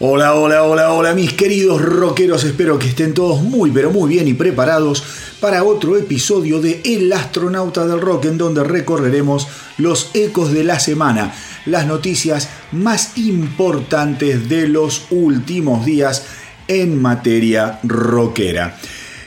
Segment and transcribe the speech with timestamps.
[0.00, 4.28] Hola, hola, hola, hola mis queridos rockeros, espero que estén todos muy pero muy bien
[4.28, 5.02] y preparados
[5.40, 10.80] para otro episodio de El astronauta del rock en donde recorreremos los ecos de la
[10.80, 11.34] semana,
[11.66, 16.24] las noticias más importantes de los últimos días
[16.66, 18.78] en materia rockera.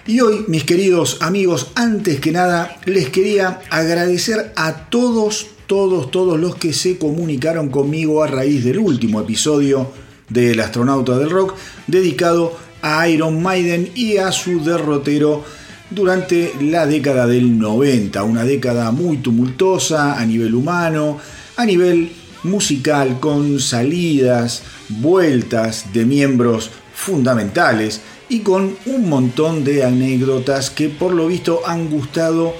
[0.06, 6.40] Y hoy, mis queridos amigos, antes que nada, les quería agradecer a todos, todos, todos
[6.40, 9.92] los que se comunicaron conmigo a raíz del último episodio
[10.28, 11.56] del astronauta del rock,
[11.88, 15.44] dedicado a Iron Maiden y a su derrotero
[15.92, 21.20] durante la década del 90, una década muy tumultuosa a nivel humano,
[21.58, 22.12] a nivel
[22.44, 31.14] musical, con salidas, vueltas de miembros fundamentales y con un montón de anécdotas que por
[31.14, 32.54] lo visto han gustado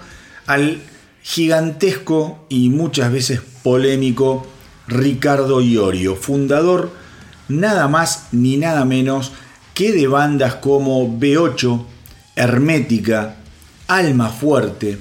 [0.46, 0.82] al
[1.24, 4.46] gigantesco y muchas veces polémico
[4.88, 6.99] Ricardo Iorio, fundador
[7.50, 9.34] nada más ni nada menos
[9.74, 11.86] que de bandas como B8,
[12.36, 13.36] Hermética,
[13.88, 14.98] Alma Fuerte,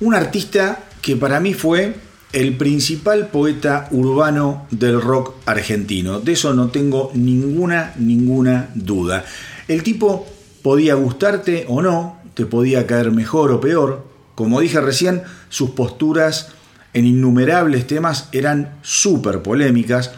[0.00, 1.94] un artista que para mí fue
[2.32, 6.20] el principal poeta urbano del rock argentino.
[6.20, 9.24] De eso no tengo ninguna, ninguna duda.
[9.68, 10.26] El tipo
[10.62, 14.06] podía gustarte o no, te podía caer mejor o peor.
[14.34, 16.48] Como dije recién, sus posturas
[16.94, 20.12] en innumerables temas eran súper polémicas,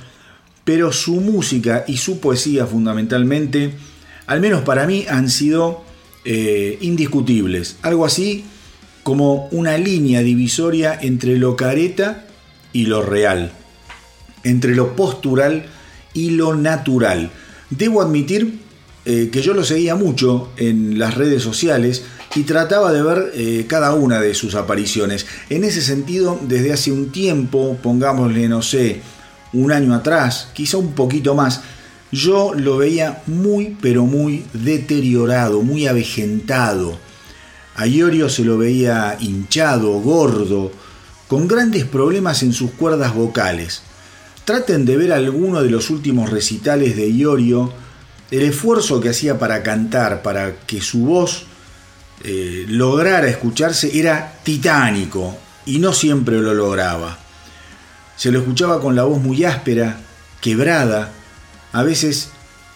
[0.64, 3.72] pero su música y su poesía fundamentalmente,
[4.26, 5.84] al menos para mí, han sido
[6.25, 7.76] eh, indiscutibles.
[7.82, 8.44] Algo así
[9.02, 12.26] como una línea divisoria entre lo careta
[12.72, 13.52] y lo real,
[14.42, 15.66] entre lo postural
[16.14, 17.31] y lo natural.
[17.69, 18.60] Debo admitir
[19.04, 22.04] eh, que yo lo seguía mucho en las redes sociales
[22.34, 25.26] y trataba de ver eh, cada una de sus apariciones.
[25.50, 29.02] En ese sentido, desde hace un tiempo, pongámosle, no sé,
[29.54, 31.62] un año atrás, quizá un poquito más,
[32.12, 36.98] yo lo veía muy, pero muy deteriorado, muy avejentado.
[37.76, 40.70] A Iorio se lo veía hinchado, gordo,
[41.26, 43.82] con grandes problemas en sus cuerdas vocales.
[44.44, 47.72] Traten de ver alguno de los últimos recitales de Iorio
[48.31, 51.47] el esfuerzo que hacía para cantar, para que su voz
[52.22, 55.37] eh, lograra escucharse, era titánico
[55.67, 57.24] y no siempre lo lograba.
[58.16, 60.00] Se lo escuchaba con la voz muy áspera,
[60.40, 61.12] quebrada,
[61.72, 62.31] a veces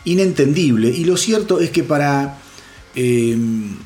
[0.04, 2.38] inentendible, y lo cierto es que para
[2.94, 3.76] em,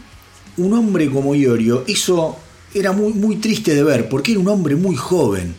[0.57, 2.39] un hombre como Iorio, eso
[2.75, 5.55] era muy, muy triste de ver, porque era un hombre muy joven,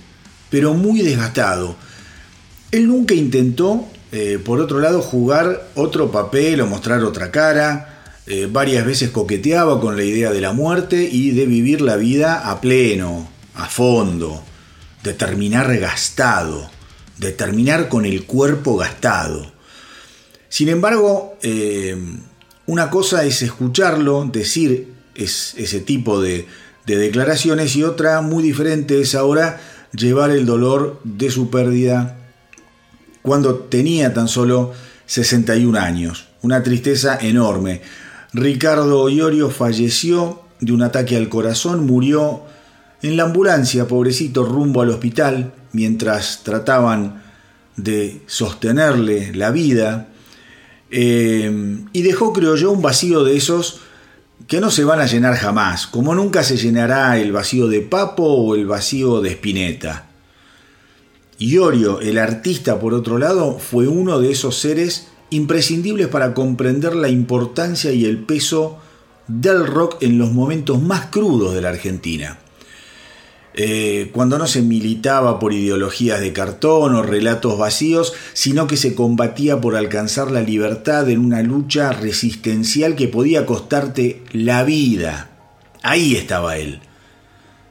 [0.50, 1.75] pero muy desgastado.
[2.72, 8.04] Él nunca intentó eh, por otro lado, jugar otro papel o mostrar otra cara.
[8.28, 12.48] Eh, varias veces coqueteaba con la idea de la muerte y de vivir la vida
[12.48, 14.44] a pleno, a fondo,
[15.04, 16.70] de terminar gastado,
[17.18, 19.52] de terminar con el cuerpo gastado.
[20.50, 21.98] Sin embargo, eh,
[22.66, 26.48] una cosa es escucharlo, decir ese tipo de
[26.86, 29.60] declaraciones y otra muy diferente es ahora
[29.94, 32.18] llevar el dolor de su pérdida
[33.22, 34.74] cuando tenía tan solo
[35.06, 36.28] 61 años.
[36.42, 37.82] Una tristeza enorme.
[38.34, 42.44] Ricardo Iorio falleció de un ataque al corazón, murió
[43.04, 47.22] en la ambulancia, pobrecito, rumbo al hospital, mientras trataban
[47.76, 50.08] de sostenerle la vida.
[50.90, 53.82] Eh, y dejó, creo yo, un vacío de esos
[54.48, 58.24] que no se van a llenar jamás, como nunca se llenará el vacío de Papo
[58.24, 60.08] o el vacío de Spinetta.
[61.40, 67.10] Iorio, el artista, por otro lado, fue uno de esos seres imprescindibles para comprender la
[67.10, 68.80] importancia y el peso
[69.28, 72.40] del rock en los momentos más crudos de la Argentina.
[73.56, 78.96] Eh, cuando no se militaba por ideologías de cartón o relatos vacíos, sino que se
[78.96, 85.30] combatía por alcanzar la libertad en una lucha resistencial que podía costarte la vida.
[85.84, 86.82] Ahí estaba él.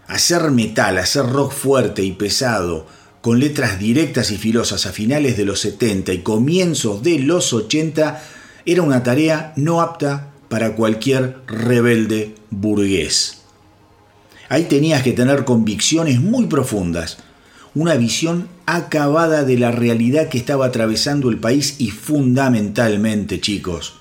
[0.06, 2.86] Hacer metal, hacer rock fuerte y pesado,
[3.20, 8.22] con letras directas y filosas a finales de los 70 y comienzos de los 80,
[8.66, 13.41] era una tarea no apta para cualquier rebelde burgués.
[14.48, 17.18] Ahí tenías que tener convicciones muy profundas,
[17.74, 23.94] una visión acabada de la realidad que estaba atravesando el país y fundamentalmente, chicos,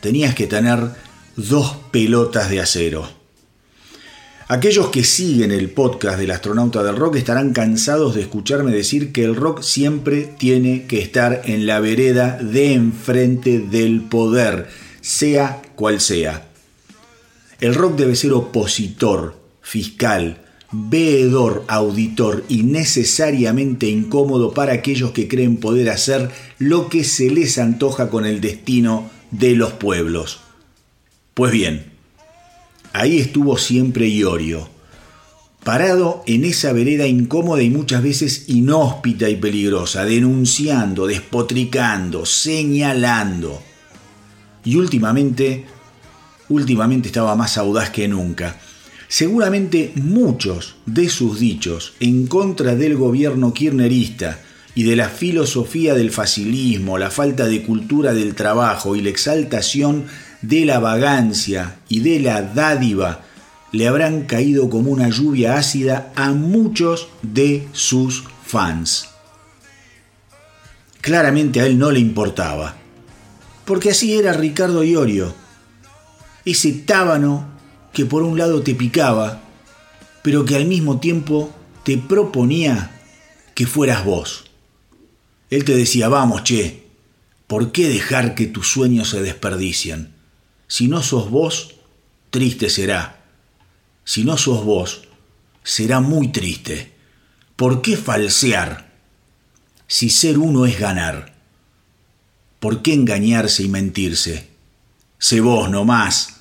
[0.00, 0.78] tenías que tener
[1.36, 3.18] dos pelotas de acero.
[4.50, 9.22] Aquellos que siguen el podcast del astronauta del rock estarán cansados de escucharme decir que
[9.22, 14.68] el rock siempre tiene que estar en la vereda de enfrente del poder,
[15.02, 16.48] sea cual sea.
[17.60, 19.37] El rock debe ser opositor,
[19.68, 20.38] fiscal,
[20.72, 27.58] veedor, auditor y necesariamente incómodo para aquellos que creen poder hacer lo que se les
[27.58, 30.40] antoja con el destino de los pueblos.
[31.34, 31.84] Pues bien,
[32.94, 34.70] ahí estuvo siempre Iorio,
[35.64, 43.62] parado en esa vereda incómoda y muchas veces inhóspita y peligrosa, denunciando, despotricando, señalando.
[44.64, 45.66] Y últimamente,
[46.48, 48.58] últimamente estaba más audaz que nunca
[49.08, 54.38] Seguramente muchos de sus dichos en contra del gobierno kirchnerista
[54.74, 60.04] y de la filosofía del facilismo, la falta de cultura del trabajo y la exaltación
[60.42, 63.22] de la vagancia y de la dádiva
[63.72, 69.08] le habrán caído como una lluvia ácida a muchos de sus fans.
[71.00, 72.76] Claramente a él no le importaba,
[73.64, 75.34] porque así era Ricardo Iorio,
[76.44, 77.47] ese tábano
[77.92, 79.42] que por un lado te picaba,
[80.22, 81.52] pero que al mismo tiempo
[81.84, 82.90] te proponía
[83.54, 84.44] que fueras vos.
[85.50, 86.86] Él te decía, vamos, che,
[87.46, 90.12] ¿por qué dejar que tus sueños se desperdicien?
[90.66, 91.76] Si no sos vos,
[92.30, 93.24] triste será.
[94.04, 95.02] Si no sos vos,
[95.62, 96.92] será muy triste.
[97.56, 98.92] ¿Por qué falsear?
[99.86, 101.34] Si ser uno es ganar.
[102.60, 104.48] ¿Por qué engañarse y mentirse?
[105.18, 106.37] Sé vos no más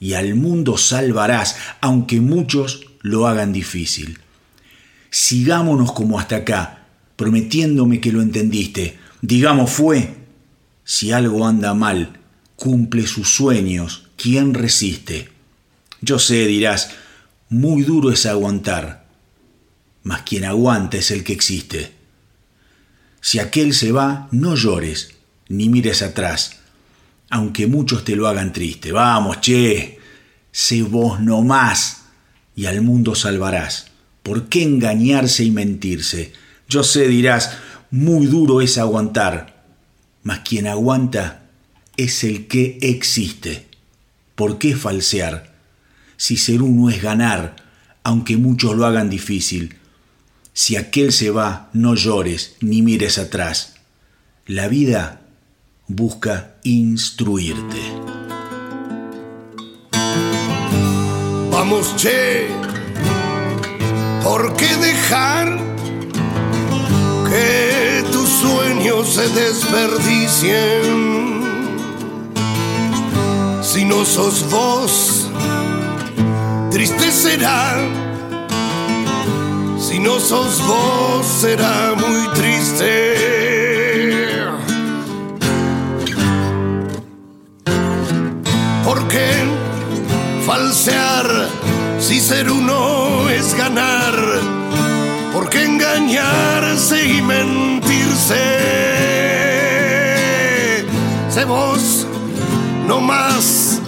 [0.00, 4.18] y al mundo salvarás, aunque muchos lo hagan difícil.
[5.10, 6.86] Sigámonos como hasta acá,
[7.16, 8.98] prometiéndome que lo entendiste.
[9.22, 10.16] Digamos fue,
[10.84, 12.18] si algo anda mal,
[12.56, 15.30] cumple sus sueños, ¿quién resiste?
[16.00, 16.90] Yo sé, dirás,
[17.48, 19.06] muy duro es aguantar,
[20.02, 21.92] mas quien aguanta es el que existe.
[23.20, 25.14] Si aquel se va, no llores,
[25.48, 26.57] ni mires atrás
[27.30, 28.92] aunque muchos te lo hagan triste.
[28.92, 29.98] Vamos, che,
[30.50, 32.04] sé vos no más
[32.56, 33.86] y al mundo salvarás.
[34.22, 36.32] ¿Por qué engañarse y mentirse?
[36.68, 37.52] Yo sé, dirás,
[37.90, 39.64] muy duro es aguantar,
[40.22, 41.44] mas quien aguanta
[41.96, 43.66] es el que existe.
[44.34, 45.54] ¿Por qué falsear?
[46.16, 47.56] Si ser uno es ganar,
[48.04, 49.76] aunque muchos lo hagan difícil.
[50.52, 53.76] Si aquel se va, no llores ni mires atrás.
[54.46, 55.20] La vida
[55.88, 57.80] busca instruirte.
[61.50, 62.46] Vamos, che,
[64.22, 65.58] ¿por qué dejar
[67.28, 71.08] que tus sueños se desperdicien?
[73.62, 75.28] Si no sos vos,
[76.70, 77.76] triste será.
[79.80, 83.67] Si no sos vos, será muy triste.
[89.08, 91.48] ¿Por qué falsear
[91.98, 94.12] si ser uno es ganar?
[95.32, 98.36] ¿Por qué engañarse y mentirse?
[101.30, 102.06] Sé vos
[102.86, 103.80] no más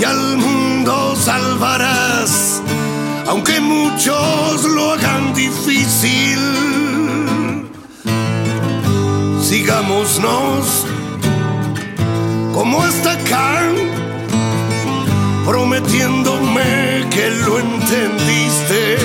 [0.00, 2.62] y al mundo salvarás,
[3.26, 6.38] aunque muchos lo hagan difícil.
[9.42, 10.86] Sigámonos
[12.54, 13.62] como hasta acá,
[15.44, 18.96] prometiéndome que lo entendiste.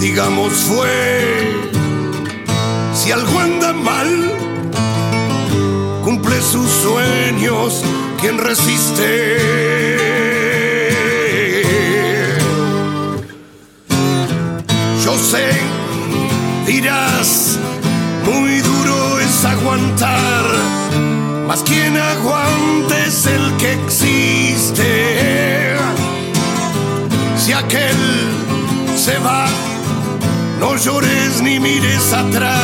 [0.00, 1.70] Digamos fue,
[2.94, 4.32] si algo anda mal,
[6.04, 7.82] cumple sus sueños
[8.20, 9.81] quien resiste.
[32.22, 32.61] Atrás,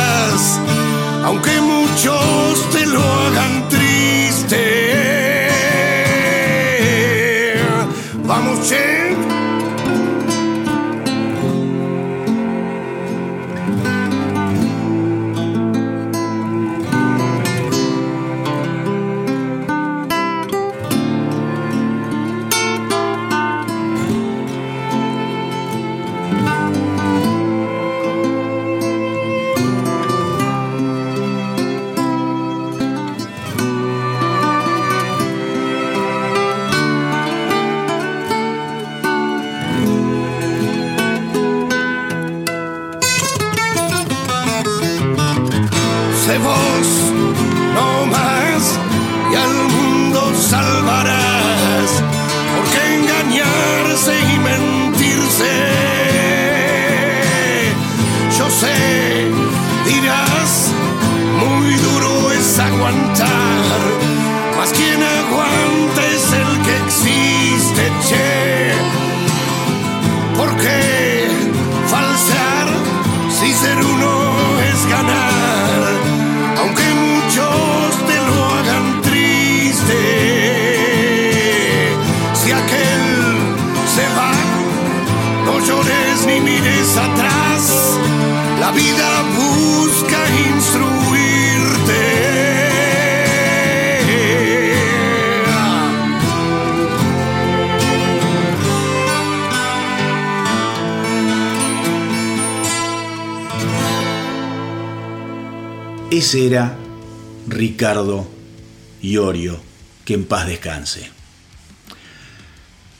[110.09, 111.07] que en paz descanse.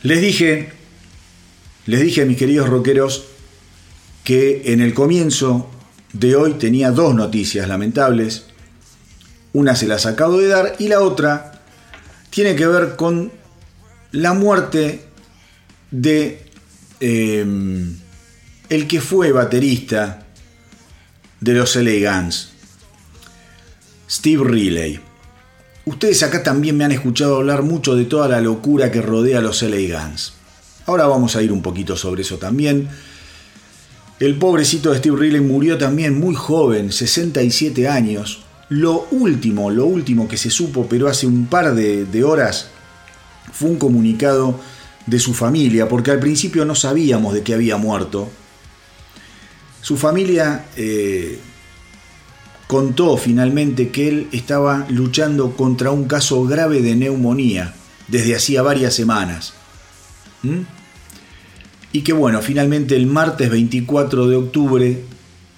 [0.03, 0.71] Les dije,
[1.87, 3.25] les dije a mis queridos rockeros
[4.23, 5.71] que en el comienzo
[6.13, 8.45] de hoy tenía dos noticias lamentables.
[9.53, 11.63] Una se las acabo de dar y la otra
[12.29, 13.31] tiene que ver con
[14.11, 15.03] la muerte
[15.89, 16.45] de
[16.99, 17.43] eh,
[18.69, 20.27] el que fue baterista
[21.39, 22.51] de los LA Guns,
[24.07, 25.08] Steve Riley.
[25.89, 29.41] Ustedes acá también me han escuchado hablar mucho de toda la locura que rodea a
[29.41, 30.33] los LA Guns.
[30.85, 32.87] Ahora vamos a ir un poquito sobre eso también.
[34.19, 38.43] El pobrecito de Steve Riley murió también muy joven, 67 años.
[38.69, 42.67] Lo último, lo último que se supo, pero hace un par de, horas,
[43.51, 44.59] fue un comunicado
[45.07, 48.29] de su familia, porque al principio no sabíamos de que había muerto.
[49.81, 51.39] Su familia eh,
[52.69, 57.73] contó finalmente que él estaba luchando contra un caso grave de neumonía
[58.07, 59.55] desde hacía varias semanas.
[60.43, 60.59] ¿Mm?
[61.93, 65.03] Y que bueno, finalmente el martes 24 de octubre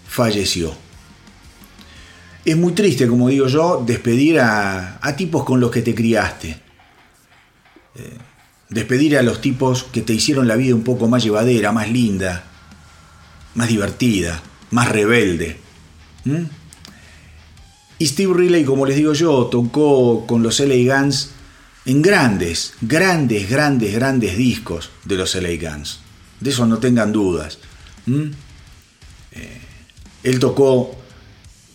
[0.07, 0.73] falleció.
[2.45, 6.61] Es muy triste, como digo yo, despedir a, a tipos con los que te criaste.
[7.95, 8.17] Eh,
[8.69, 12.45] despedir a los tipos que te hicieron la vida un poco más llevadera, más linda,
[13.55, 15.57] más divertida, más rebelde.
[16.23, 16.60] ¿Mm?
[18.01, 21.33] Y Steve Riley, como les digo yo, tocó con los LA Guns
[21.85, 25.99] en grandes, grandes, grandes, grandes discos de los LA Guns.
[26.39, 27.59] De eso no tengan dudas.
[28.07, 28.31] Eh,
[30.23, 30.95] él tocó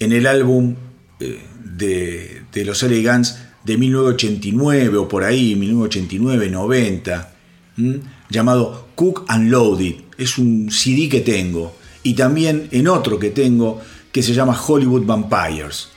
[0.01, 0.75] en el álbum
[1.21, 7.35] eh, de, de, los LA Guns de 1989 o por ahí, 1989, 90,
[7.77, 7.95] ¿Mm?
[8.31, 9.95] llamado Cook and Loaded.
[10.19, 11.77] Es un CD que tengo.
[12.03, 13.81] Y también en otro que tengo
[14.11, 15.91] que se llama Hollywood Vampires.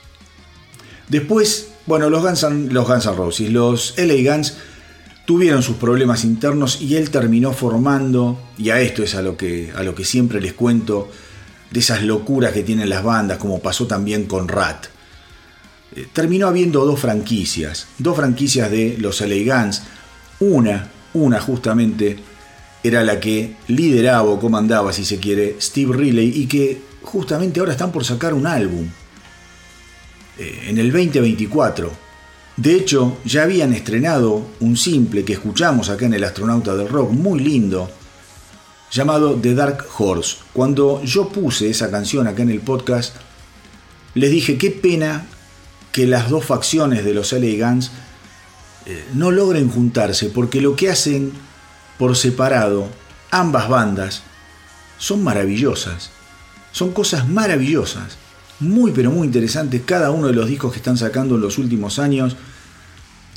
[1.10, 4.54] Después, bueno, los Guns, los Guns N' Roses, los LA Guns
[5.26, 9.72] tuvieron sus problemas internos y él terminó formando, y a esto es a lo que,
[9.74, 11.10] a lo que siempre les cuento,
[11.70, 14.86] de esas locuras que tienen las bandas, como pasó también con Rat.
[15.96, 19.82] Eh, terminó habiendo dos franquicias, dos franquicias de los LA Guns,
[20.38, 22.18] una, una justamente
[22.84, 27.72] era la que lideraba o comandaba, si se quiere, Steve Riley y que justamente ahora
[27.72, 28.86] están por sacar un álbum
[30.38, 31.90] eh, en el 2024.
[32.56, 37.10] De hecho, ya habían estrenado un simple que escuchamos acá en El Astronauta del Rock,
[37.10, 37.90] muy lindo,
[38.90, 40.36] llamado The Dark Horse.
[40.52, 43.16] Cuando yo puse esa canción acá en el podcast,
[44.14, 45.26] les dije qué pena
[45.92, 47.90] que las dos facciones de los LA Guns
[48.86, 51.32] eh, no logren juntarse, porque lo que hacen
[51.98, 52.88] por separado,
[53.30, 54.22] ambas bandas,
[54.98, 56.10] son maravillosas.
[56.72, 58.16] Son cosas maravillosas.
[58.60, 61.98] Muy pero muy interesantes cada uno de los discos que están sacando en los últimos
[61.98, 62.36] años.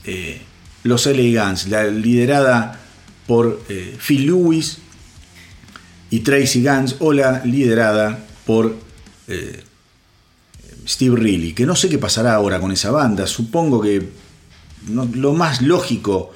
[0.05, 0.41] Eh,
[0.83, 2.79] los LA Guns, la liderada
[3.25, 4.79] por eh, Phil Lewis
[6.09, 8.75] y Tracy Guns, o la liderada por
[10.87, 14.09] Steve Riley, que no sé qué pasará ahora con esa banda, supongo que
[14.89, 16.33] lo más lógico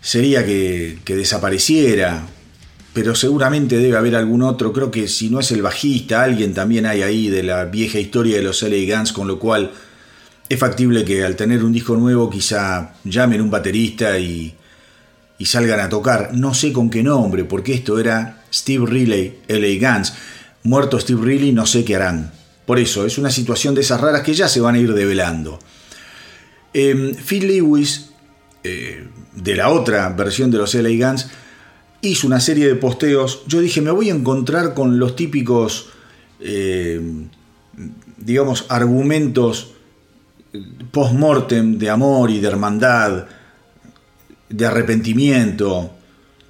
[0.00, 2.26] sería que, desapareciera,
[3.00, 6.84] pero seguramente debe haber algún otro, creo que si no es el bajista, alguien también
[6.84, 9.70] hay ahí de la vieja historia de los LA Guns, con lo cual
[10.48, 14.52] es factible que al tener un disco nuevo quizá llamen un baterista y,
[15.38, 19.94] y salgan a tocar, no sé con qué nombre, porque esto era Steve Riley, LA
[19.94, 20.14] Guns.
[20.64, 22.32] Muerto Steve Riley, no sé qué harán.
[22.66, 25.60] Por eso, es una situación de esas raras que ya se van a ir develando.
[26.74, 28.10] Em, Phil Lewis,
[28.64, 31.28] eh, de la otra versión de los LA Guns,
[32.00, 33.42] hizo una serie de posteos.
[33.46, 35.88] Yo dije, me voy a encontrar con los típicos,
[36.40, 37.28] em,
[38.16, 39.72] digamos, argumentos
[40.90, 43.26] post-mortem de amor y de hermandad,
[44.48, 45.90] de arrepentimiento,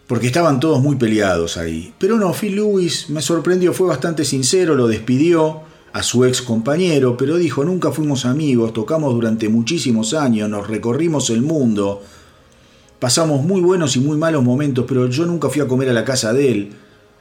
[0.07, 1.93] porque estaban todos muy peleados ahí.
[1.99, 5.63] Pero no, Phil Lewis me sorprendió, fue bastante sincero, lo despidió
[5.93, 11.31] a su ex compañero, pero dijo, nunca fuimos amigos, tocamos durante muchísimos años, nos recorrimos
[11.31, 12.03] el mundo,
[12.99, 16.05] pasamos muy buenos y muy malos momentos, pero yo nunca fui a comer a la
[16.05, 16.73] casa de él,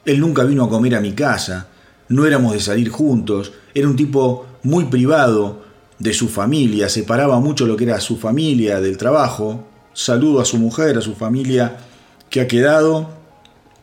[0.05, 1.67] él nunca vino a comer a mi casa,
[2.09, 5.61] no éramos de salir juntos, era un tipo muy privado
[5.99, 10.57] de su familia, separaba mucho lo que era su familia del trabajo, saludo a su
[10.57, 11.77] mujer, a su familia
[12.29, 13.09] que ha quedado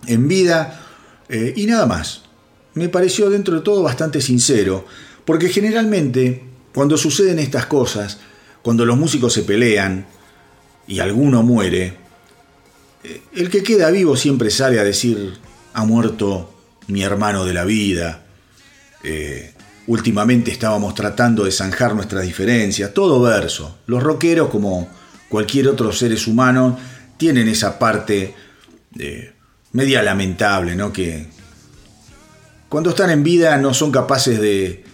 [0.07, 0.81] en vida,
[1.29, 2.23] eh, y nada más.
[2.75, 4.85] Me pareció dentro de todo bastante sincero,
[5.25, 8.19] porque generalmente cuando suceden estas cosas,
[8.63, 10.07] cuando los músicos se pelean
[10.87, 11.97] y alguno muere,
[13.03, 15.35] eh, el que queda vivo siempre sale a decir,
[15.73, 16.55] ha muerto
[16.89, 18.25] mi hermano de la vida,
[19.03, 19.55] eh,
[19.87, 23.79] últimamente estábamos tratando de zanjar nuestras diferencias, todo verso.
[23.87, 24.89] Los rockeros, como
[25.29, 26.81] cualquier otro seres humanos,
[27.17, 28.35] tienen esa parte
[28.99, 29.33] eh,
[29.73, 30.93] media lamentable, ¿no?
[30.93, 31.27] Que,
[32.69, 34.85] cuando están en vida no son capaces de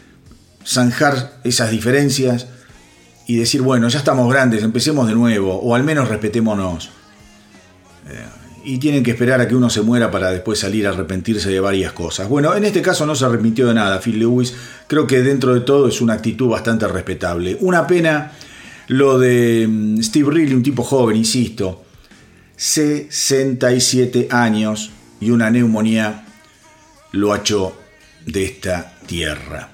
[0.66, 2.46] zanjar esas diferencias
[3.30, 6.90] y decir, bueno, ya estamos grandes, empecemos de nuevo, o al menos respetémonos.
[8.08, 8.24] Eh,
[8.64, 11.60] y tienen que esperar a que uno se muera para después salir a arrepentirse de
[11.60, 12.28] varias cosas.
[12.28, 14.52] Bueno, en este caso no se arrepintió de nada Phil Lewis,
[14.88, 17.56] creo que dentro de todo es una actitud bastante respetable.
[17.60, 18.32] Una pena
[18.88, 21.84] lo de mm, Steve Riley, un tipo joven, insisto,
[22.56, 24.90] 67 años
[25.20, 26.24] y una neumonía
[27.12, 27.74] lo hecho
[28.26, 29.68] de esta tierra.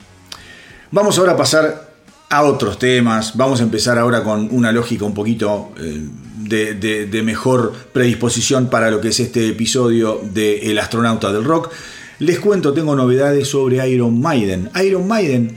[0.91, 1.86] Vamos ahora a pasar
[2.29, 3.37] a otros temas.
[3.37, 6.07] Vamos a empezar ahora con una lógica un poquito eh,
[6.39, 11.73] de, mejor predisposición para lo que es este episodio de El astronauta del rock.
[12.19, 14.71] Les cuento, tengo novedades sobre Iron Maiden.
[14.85, 15.57] Iron Maiden,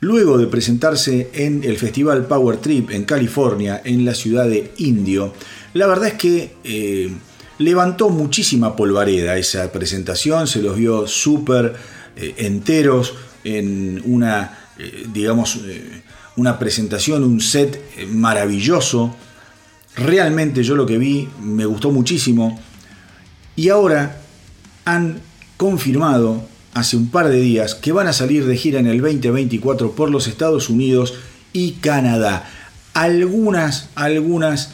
[0.00, 5.34] luego de presentarse en el festival Power Trip en California, en la ciudad de Indio,
[5.74, 7.12] la verdad es que eh,
[7.58, 11.74] levantó muchísima polvareda esa presentación, se los vio súper
[12.16, 16.02] eh, enteros en una, eh, digamos, eh,
[16.36, 19.14] una presentación, un set maravilloso.
[19.96, 22.58] Realmente yo lo que vi me gustó muchísimo.
[23.56, 24.20] Y ahora
[24.84, 25.20] han
[25.56, 29.92] confirmado hace un par de días que van a salir de gira en el 2024
[29.92, 31.14] por los Estados Unidos
[31.52, 32.48] y Canadá.
[32.94, 34.72] Algunas, algunas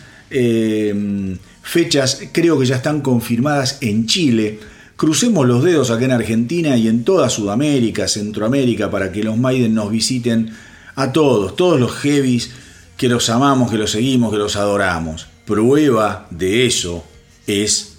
[1.62, 4.60] fechas creo que ya están confirmadas en Chile.
[4.96, 9.74] Crucemos los dedos acá en Argentina y en toda Sudamérica, Centroamérica, para que los Maiden
[9.74, 10.54] nos visiten
[10.94, 12.50] a todos, todos los heavies
[12.96, 15.26] que los amamos, que los seguimos, que los adoramos.
[15.44, 17.04] Prueba de eso
[17.46, 17.96] es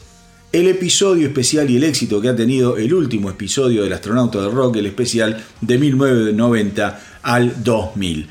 [0.52, 4.50] el episodio especial y el éxito que ha tenido el último episodio del Astronauta de
[4.50, 8.28] Rock, el especial de 1990 al 2000.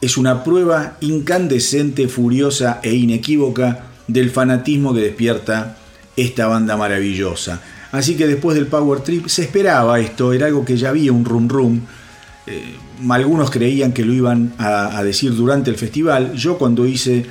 [0.00, 5.76] Es una prueba incandescente, furiosa e inequívoca del fanatismo que despierta
[6.16, 7.60] esta banda maravillosa.
[7.92, 11.24] Así que después del Power Trip se esperaba esto, era algo que ya había un
[11.24, 11.80] rum rum.
[12.46, 12.74] Eh,
[13.10, 16.34] algunos creían que lo iban a, decir durante el festival.
[16.34, 17.26] Yo cuando hice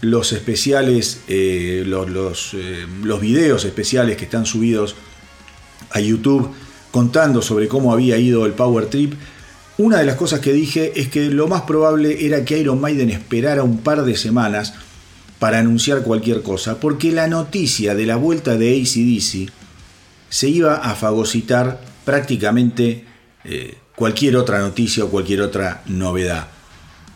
[0.00, 4.94] los especiales, eh, los, eh, los videos especiales que están subidos
[5.90, 6.50] a YouTube
[6.90, 9.14] contando sobre cómo había ido el Power Trip,
[9.76, 13.10] una de las cosas que dije es que lo más probable era que Iron Maiden
[13.10, 14.74] esperara un par de semanas
[15.38, 19.52] para anunciar cualquier cosa, porque la noticia de la vuelta de ACDC
[20.28, 23.04] se iba a fagocitar prácticamente
[23.44, 26.48] eh, cualquier otra noticia o cualquier otra novedad.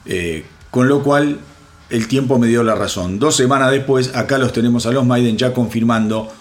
[0.04, 1.38] Eh, con lo cual
[1.90, 3.18] el tiempo me dio la razón.
[3.18, 6.32] Dos semanas después, acá los tenemos a los Maiden ya confirmando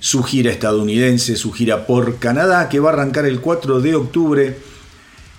[0.00, 4.58] su gira estadounidense, su gira por Canadá, que va a arrancar el 4 de octubre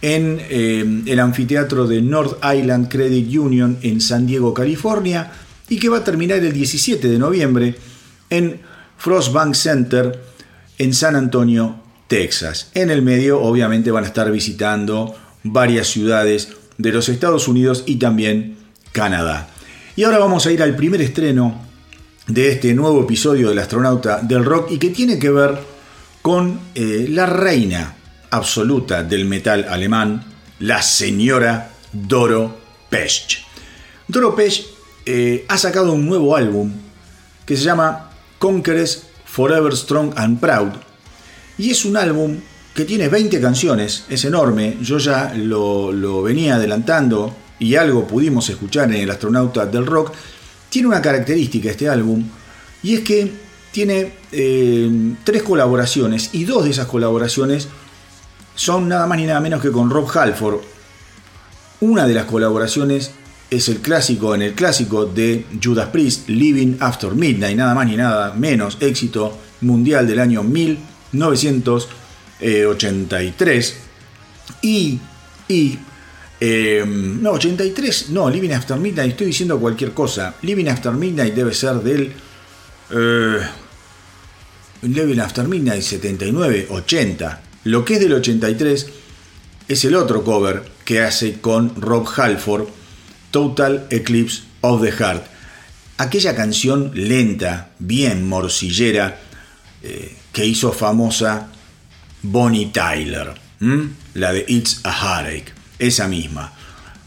[0.01, 5.31] en eh, el anfiteatro de North Island Credit Union en San Diego, California,
[5.67, 7.75] y que va a terminar el 17 de noviembre
[8.29, 8.61] en
[8.97, 10.34] Frostbank Center
[10.77, 11.75] en San Antonio,
[12.07, 12.69] Texas.
[12.73, 17.95] En el medio, obviamente, van a estar visitando varias ciudades de los Estados Unidos y
[17.97, 18.57] también
[18.91, 19.49] Canadá.
[19.95, 21.61] Y ahora vamos a ir al primer estreno
[22.27, 25.57] de este nuevo episodio del astronauta del rock y que tiene que ver
[26.21, 27.95] con eh, la reina
[28.31, 30.23] absoluta del metal alemán,
[30.59, 32.57] la señora Doro
[32.89, 33.43] Pesch.
[34.07, 34.65] Doro Pesch
[35.05, 36.71] eh, ha sacado un nuevo álbum
[37.45, 38.09] que se llama
[38.39, 39.03] Conquerors
[39.35, 40.71] Forever Strong and Proud
[41.57, 42.37] y es un álbum
[42.73, 48.89] que tiene 20 canciones, es enorme, yo ya lo, venía adelantando y algo pudimos escuchar
[48.93, 50.13] en El astronauta del rock,
[50.69, 52.23] tiene una característica este álbum
[52.81, 53.29] y es que
[53.71, 57.67] tiene eh, tres colaboraciones y dos de esas colaboraciones
[58.55, 60.61] son nada más ni nada menos que con Rob Halford.
[61.81, 63.11] Una de las colaboraciones
[63.49, 67.95] es el clásico en el clásico de Judas Priest, Living After Midnight, nada más ni
[67.95, 71.87] nada menos éxito mundial del año 1900
[72.41, 73.69] 83.
[73.69, 73.75] Eh,
[74.61, 74.99] y,
[75.47, 75.79] y
[76.39, 80.35] em, no, 83, no, Living After Midnight, estoy diciendo cualquier cosa.
[80.41, 82.11] Living After Midnight debe ser del...
[82.91, 83.39] Eh,
[84.81, 87.41] Living After Midnight 79, 80.
[87.63, 88.87] Lo que es del 83
[89.67, 92.67] es el otro cover que hace con Rob Halford,
[93.35, 95.25] Total Eclipse of the Heart.
[95.97, 99.19] Aquella canción lenta, bien morcillera,
[99.83, 101.49] eh, que hizo famosa
[102.21, 103.33] Bonnie Tyler,
[104.13, 106.53] la de It's a Heartache, esa misma.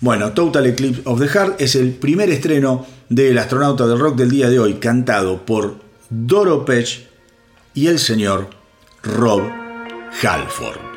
[0.02, 4.28] Bueno, Total Eclipse of the Heart es el primer estreno del astronauta del rock del
[4.28, 7.08] día de hoy, cantado por Doro Pech
[7.72, 8.50] y el señor
[9.02, 9.50] Rob
[10.22, 10.87] Halford.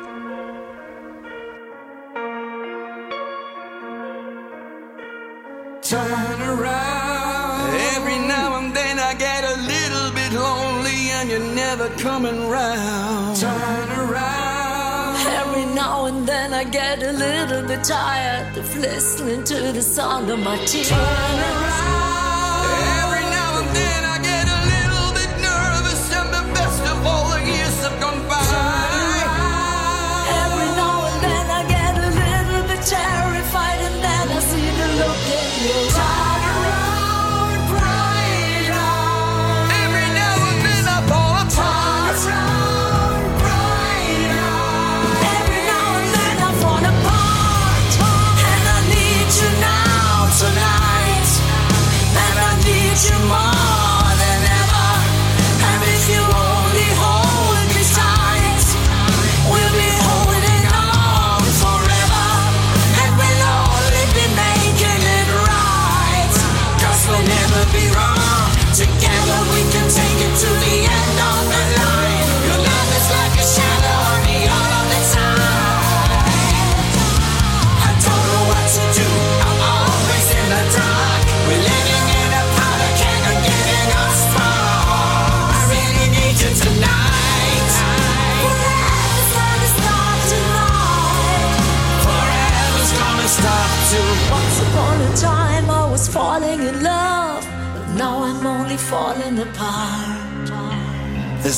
[12.22, 13.36] Coming round.
[13.36, 15.16] Turn around.
[15.26, 20.30] Every now and then I get a little bit tired of listening to the sound
[20.30, 20.88] of my tears.
[20.88, 22.01] Turn around.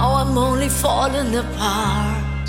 [0.00, 2.48] Now I'm only falling apart.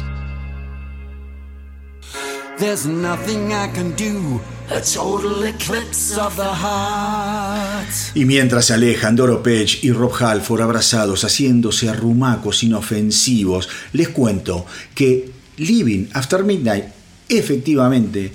[2.57, 4.39] There's nothing I can do.
[4.69, 7.89] A total eclipse of the heart.
[8.15, 14.65] Y mientras se alejan Doro Page y Rob Halford abrazados, haciéndose arrumacos inofensivos, les cuento
[14.95, 16.85] que Living After Midnight
[17.27, 18.31] efectivamente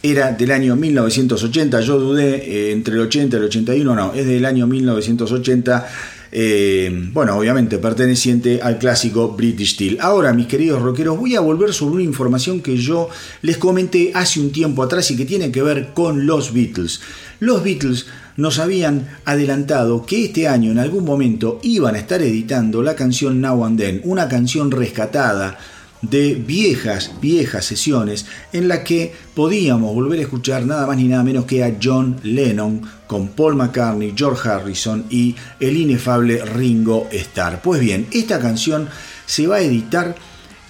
[0.00, 1.80] era del año 1980.
[1.80, 5.88] Yo dudé eh, entre el 80 y el 81, no, es del año 1980.
[6.32, 9.98] Eh, bueno, obviamente perteneciente al clásico British Steel.
[10.00, 13.08] Ahora, mis queridos rockeros, voy a volver sobre una información que yo
[13.42, 17.00] les comenté hace un tiempo atrás y que tiene que ver con los Beatles.
[17.40, 22.82] Los Beatles nos habían adelantado que este año en algún momento iban a estar editando
[22.82, 25.58] la canción Now and Then, una canción rescatada
[26.02, 31.22] de viejas, viejas sesiones en la que podíamos volver a escuchar nada más ni nada
[31.22, 37.60] menos que a John Lennon con Paul McCartney, George Harrison y el inefable Ringo Starr.
[37.62, 38.88] Pues bien, esta canción
[39.26, 40.14] se va a editar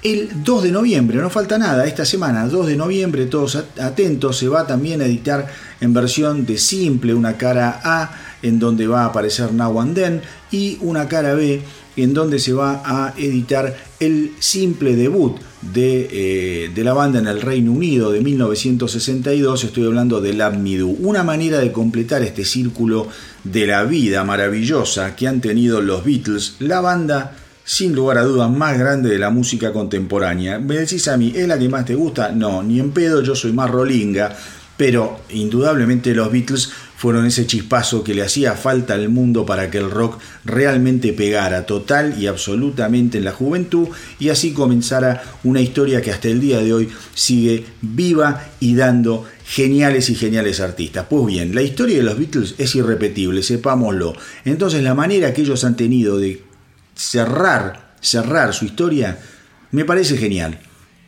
[0.03, 4.49] el 2 de noviembre, no falta nada, esta semana, 2 de noviembre, todos atentos, se
[4.49, 5.47] va también a editar
[5.81, 8.11] en versión de simple una cara A
[8.43, 11.63] en donde va a aparecer Now and Then y una cara B
[12.03, 17.27] en donde se va a editar el simple debut de, eh, de, la banda en
[17.27, 22.45] el Reino Unido de 1962, estoy hablando de Me Do, una manera de completar este
[22.45, 23.09] círculo
[23.45, 28.51] de la vida maravillosa que han tenido los Beatles, la banda sin lugar a dudas
[28.51, 30.59] más grande de la música contemporánea.
[30.59, 32.33] Me decís a mí, ¿es la que más te gusta?
[32.33, 34.35] No, ni en pedo, yo soy más rolinga,
[34.77, 39.79] pero indudablemente los Beatles fueron ese chispazo que le hacía falta al mundo para que
[39.79, 46.03] el rock realmente pegara total y absolutamente en la juventud y así comenzara una historia
[46.03, 51.07] que hasta el día de hoy sigue viva y dando geniales y geniales artistas.
[51.09, 54.13] Pues bien, la historia de los Beatles es irrepetible, sepámoslo.
[54.45, 56.45] Entonces la manera que ellos han tenido de
[56.95, 59.19] cerrar, cerrar su historia,
[59.71, 60.59] me parece genial.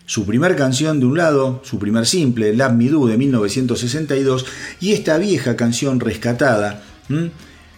[0.06, 4.46] Su primer canción de un lado, su primer simple, Love Me Do de 1962,
[4.80, 6.82] y esta vieja canción rescatada,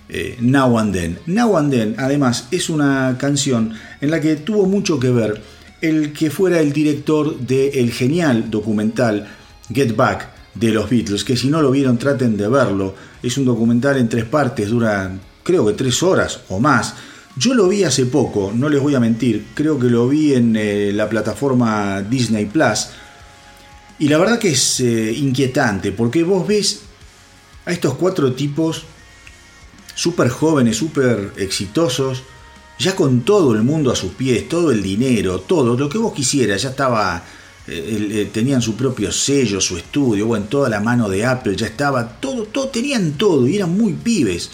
[0.09, 1.19] eh, Now and Then.
[1.27, 5.41] Now and Then, además, es una canción en la que tuvo mucho que ver
[5.81, 9.29] el que fuera el director del genial documental
[9.73, 12.95] Get Back de los Beatles, que si no lo vieron traten de verlo.
[13.23, 15.11] Es un documental en tres partes, dura
[15.43, 16.95] creo que tres horas o más
[17.37, 20.55] yo lo vi hace poco, no les voy a mentir, creo que lo vi en
[20.57, 22.89] eh, la plataforma Disney Plus.
[23.99, 26.83] Y la verdad que es eh, inquietante, porque vos ves
[27.67, 28.85] a estos cuatro tipos
[29.95, 32.23] súper jóvenes, súper exitosos,
[32.79, 36.13] ya con todo el mundo a sus pies, todo el dinero, todo, lo que vos
[36.13, 37.23] quisieras, ya estaba,
[37.67, 42.21] eh, tenían su propio sello, su estudio, bueno, toda la mano de Apple, ya estaba,
[42.21, 44.51] todo, todo, tenían todo y eran muy pibes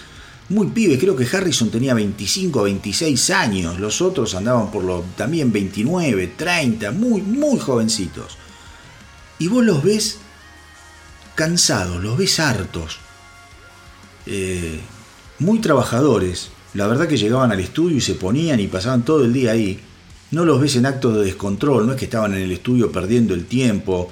[0.50, 5.52] muy pibes, creo que Harrison tenía 25 26 años, los otros andaban por los también
[5.52, 8.36] 29, 30, muy, muy jovencitos.
[9.38, 10.18] Y vos los ves
[11.36, 12.98] cansados, los ves hartos,
[14.26, 14.80] eh,
[15.38, 16.50] muy trabajadores.
[16.74, 19.80] La verdad que llegaban al estudio y se ponían y pasaban todo el día ahí.
[20.32, 23.34] No los ves en actos de descontrol, no es que estaban en el estudio perdiendo
[23.34, 24.10] el tiempo,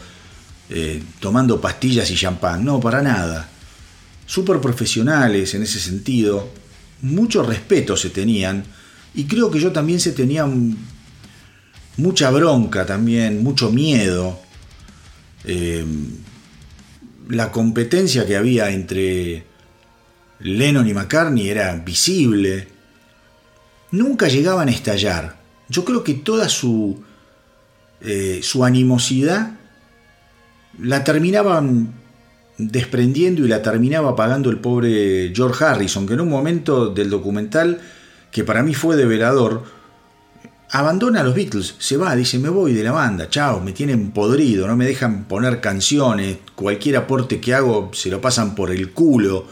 [0.71, 3.49] eh, tomando pastillas y champán, no, para nada
[4.29, 6.51] súper profesionales en ese sentido,
[7.01, 8.63] mucho respeto se tenían
[9.15, 10.47] y creo que yo también se tenía
[11.97, 14.39] mucha bronca también, mucho miedo.
[15.45, 15.85] Eh,
[17.31, 19.45] la competencia que había entre
[20.41, 22.69] Lennon y McCartney era visible.
[23.93, 25.39] Nunca llegaban a estallar.
[25.71, 27.03] Yo creo que toda su,
[28.03, 29.53] eh, su animosidad
[30.81, 31.95] la terminaban
[32.59, 37.81] desprendiendo y la terminaba pagando el pobre George Harrison, que en un momento del documental,
[38.33, 39.63] que para mí fue develador,
[40.71, 44.11] abandona a los Beatles, se va, dice, me voy de la banda, chao, me tienen
[44.11, 48.91] podrido, no me dejan poner canciones, cualquier aporte que hago se lo pasan por el
[48.91, 49.47] culo.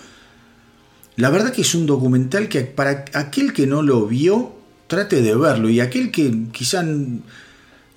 [1.15, 4.53] La verdad que es un documental que para aquel que no lo vio,
[4.89, 6.85] trate de verlo, y aquel que quizá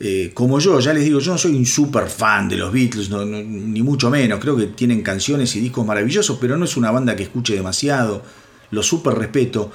[0.01, 3.09] eh, como yo, ya les digo, yo no soy un super fan de los Beatles,
[3.09, 7.17] ni mucho menos, creo que tienen canciones y discos maravillosos, pero no es una banda
[7.17, 8.21] que escuche demasiado,
[8.71, 9.71] lo super respeto,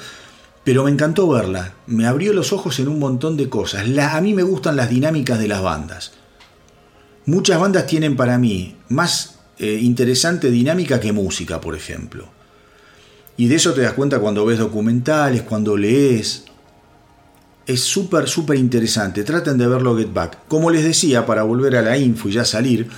[0.65, 4.33] pero me encantó verla, me abrió los ojos en un montón de cosas, a mí
[4.33, 6.13] me gustan las dinámicas de las bandas.
[7.27, 12.29] Muchas bandas tienen para mí más eh, interesante dinámica que música, por ejemplo.
[13.37, 16.45] Y de eso te das cuenta cuando ves documentales, cuando lees,
[17.67, 19.25] es súper, súper interesante.
[19.25, 20.39] Traten de verlo Get Back.
[20.49, 22.89] Como les decía, para volver a la info y ya salir,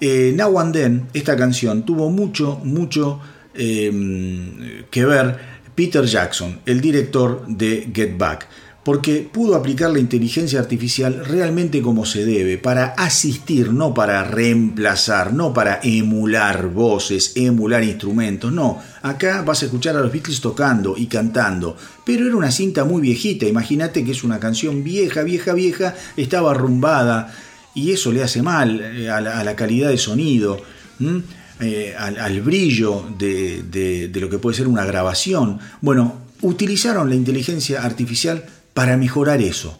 [0.00, 3.20] eh, Now and Then, esta canción, tuvo mucho, mucho
[3.54, 5.38] em, que ver
[5.74, 8.48] Peter Jackson, el director de Get Back,
[8.84, 15.32] porque pudo aplicar la inteligencia artificial realmente como se debe, para asistir, no para reemplazar,
[15.32, 18.82] no para emular voces, emular instrumentos, no.
[19.02, 23.00] Acá vas a escuchar a los Beatles tocando y cantando, pero era una cinta muy
[23.00, 27.32] viejita, imagínate que es una canción vieja, vieja, vieja, estaba arrumbada,
[27.74, 30.60] y eso le hace mal eh, a la, calidad de sonido.
[31.60, 35.58] Eh, al, brillo de, de lo que puede ser una grabación.
[35.80, 39.78] Bueno, utilizaron la inteligencia artificial para mejorar eso.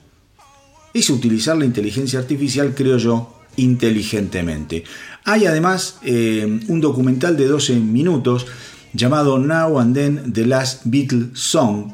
[0.94, 4.85] Es utilizar la inteligencia artificial, creo yo, inteligentemente.
[5.24, 8.46] Hay además eh, un documental de 12 minutos
[8.92, 11.92] llamado Now and Then The Last Beatles Song.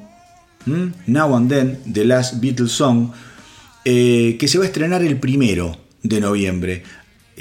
[1.06, 3.10] Now and Then The Last Beatles Song.
[3.84, 6.82] Eh, que se va a estrenar el primero de noviembre.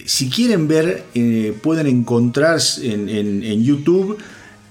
[0.05, 4.17] Si quieren ver, eh, pueden encontrar en, en YouTube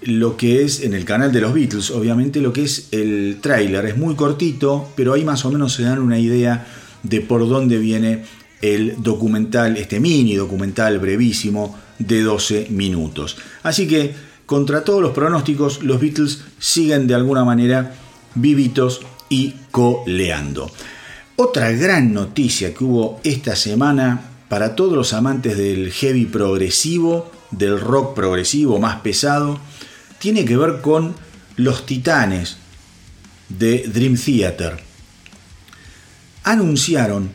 [0.06, 3.86] lo que es en el canal de los Beatles, obviamente lo que es el tráiler.
[3.86, 6.66] Es muy cortito, pero ahí más o menos se dan una idea
[7.02, 8.24] de por dónde viene
[8.62, 13.36] el documental, este mini documental brevísimo de 12 minutos.
[13.62, 14.14] Así que,
[14.46, 17.94] contra todos los pronósticos, los Beatles siguen de alguna manera
[18.34, 20.70] vivitos y coleando.
[21.36, 27.80] Otra gran noticia que hubo esta semana para todos los amantes del heavy progresivo, del
[27.80, 29.58] rock progresivo más pesado,
[30.18, 31.14] tiene que ver con
[31.56, 32.56] los titanes
[33.48, 34.78] de Dream Theater.
[36.44, 37.30] Anunciaron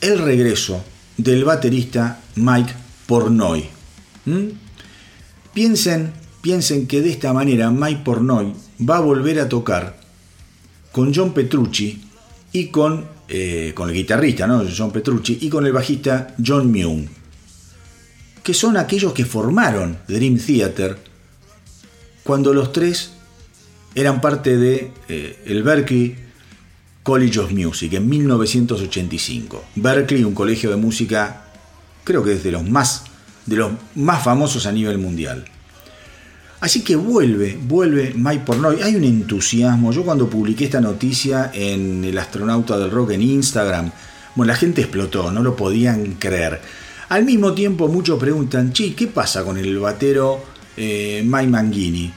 [0.00, 0.84] el regreso
[1.16, 2.72] del baterista Mike
[3.06, 3.68] Pornoy.
[4.24, 4.48] ¿Mm?
[5.52, 8.54] Piensen, piensen que de esta manera Mike Pornoy
[8.88, 10.00] va a volver a tocar
[10.92, 12.02] con John Petrucci
[12.52, 14.64] y con, eh, con el guitarrista, ¿no?
[14.76, 17.06] John Petrucci, y con el bajista John Mew,
[18.42, 21.09] que son aquellos que formaron Dream Theater
[22.30, 23.10] cuando los tres
[23.92, 26.14] eran parte de eh, el Berkeley
[27.02, 29.64] College of Music en 1985.
[29.74, 31.46] Berkeley, un colegio de música,
[32.04, 33.02] creo que es de los más,
[33.46, 35.44] de los más famosos a nivel mundial.
[36.60, 38.80] Así que vuelve, vuelve Mike Pornoy.
[38.80, 39.90] Hay un entusiasmo.
[39.90, 43.90] Yo cuando publiqué esta noticia en El Astronauta del Rock en Instagram,
[44.36, 46.60] bueno, la gente explotó, no lo podían creer.
[47.08, 52.12] Al mismo tiempo muchos preguntan, chi, ¿qué pasa con el batero eh, Mike Mangini.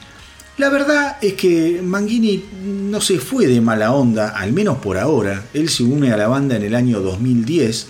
[0.57, 5.45] La verdad es que Mangini no se fue de mala onda, al menos por ahora.
[5.53, 7.87] Él se une a la banda en el año 2010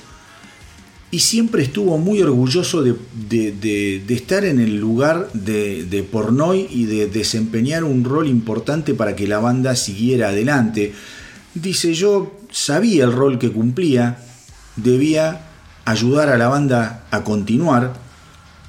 [1.13, 7.84] y siempre estuvo muy orgulloso de, estar en el lugar de, Pornoy y de desempeñar
[7.84, 10.91] un rol importante para que la banda siguiera adelante.
[11.54, 14.23] Dice, yo sabía el rol que cumplía,
[14.76, 15.45] debía
[15.86, 17.94] ayudar a la banda a continuar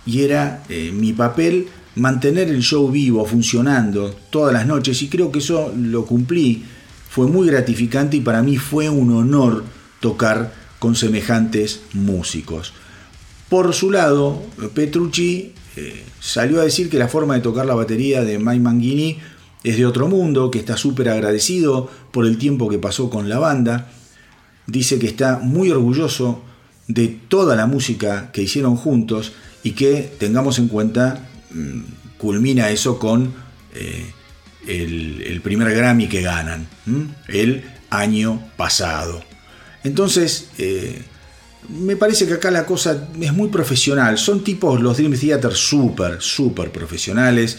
[0.04, 5.30] y era eh, mi papel mantener el show vivo, funcionando todas las noches y creo
[5.30, 6.64] que eso lo cumplí.
[7.08, 9.64] Fue muy gratificante y para mí fue un honor
[10.00, 12.72] tocar con semejantes músicos.
[13.48, 14.42] Por su lado,
[14.74, 19.18] Petrucci eh, salió a decir que la forma de tocar la batería de Mike Manghini
[19.62, 23.38] es de otro mundo, que está súper agradecido por el tiempo que pasó con la
[23.38, 23.90] banda.
[24.66, 26.42] Dice que está muy orgulloso
[26.88, 29.32] de toda la música que hicieron juntos
[29.62, 31.28] y que tengamos en cuenta
[32.18, 33.32] culmina eso con
[33.74, 34.12] eh,
[34.66, 36.66] el, primer Grammy que ganan,
[37.28, 39.22] el año pasado.
[39.82, 41.02] Entonces, eh,
[41.68, 44.18] me parece que acá la cosa es muy profesional.
[44.18, 47.58] Son tipos, los Dream Theater, súper, súper profesionales.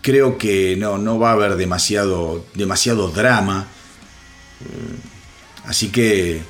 [0.00, 3.66] Creo que no, no va a haber demasiado, demasiado drama.
[4.60, 6.42] Eh, así que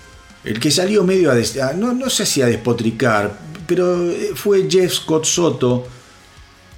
[0.45, 5.25] el que salió medio a, no, no sé si a despotricar, pero fue Jeff Scott
[5.25, 5.87] Soto,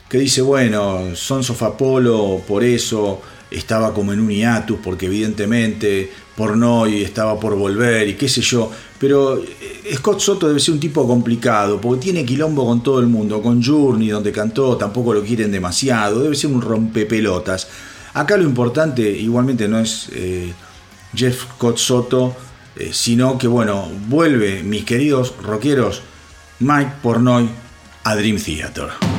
[0.09, 6.11] que dice, bueno, Sons of Apollo por eso estaba como en un hiatus, porque evidentemente
[6.36, 10.80] Pornoy estaba por volver y qué sé yo, pero eh, Scott Soto debe ser un
[10.80, 15.22] tipo complicado, porque tiene quilombo con todo el mundo, con Journey, donde cantó, tampoco lo
[15.22, 17.68] quieren demasiado, debe ser un rompepelotas.
[18.14, 20.52] Acá lo importante igualmente no es eh,
[21.14, 22.34] Jeff Scott Soto,
[22.76, 26.02] eh, sino que bueno, vuelve mis queridos rockeros
[26.61, 27.48] Mike Pornoy
[28.04, 29.15] a Dream Theater.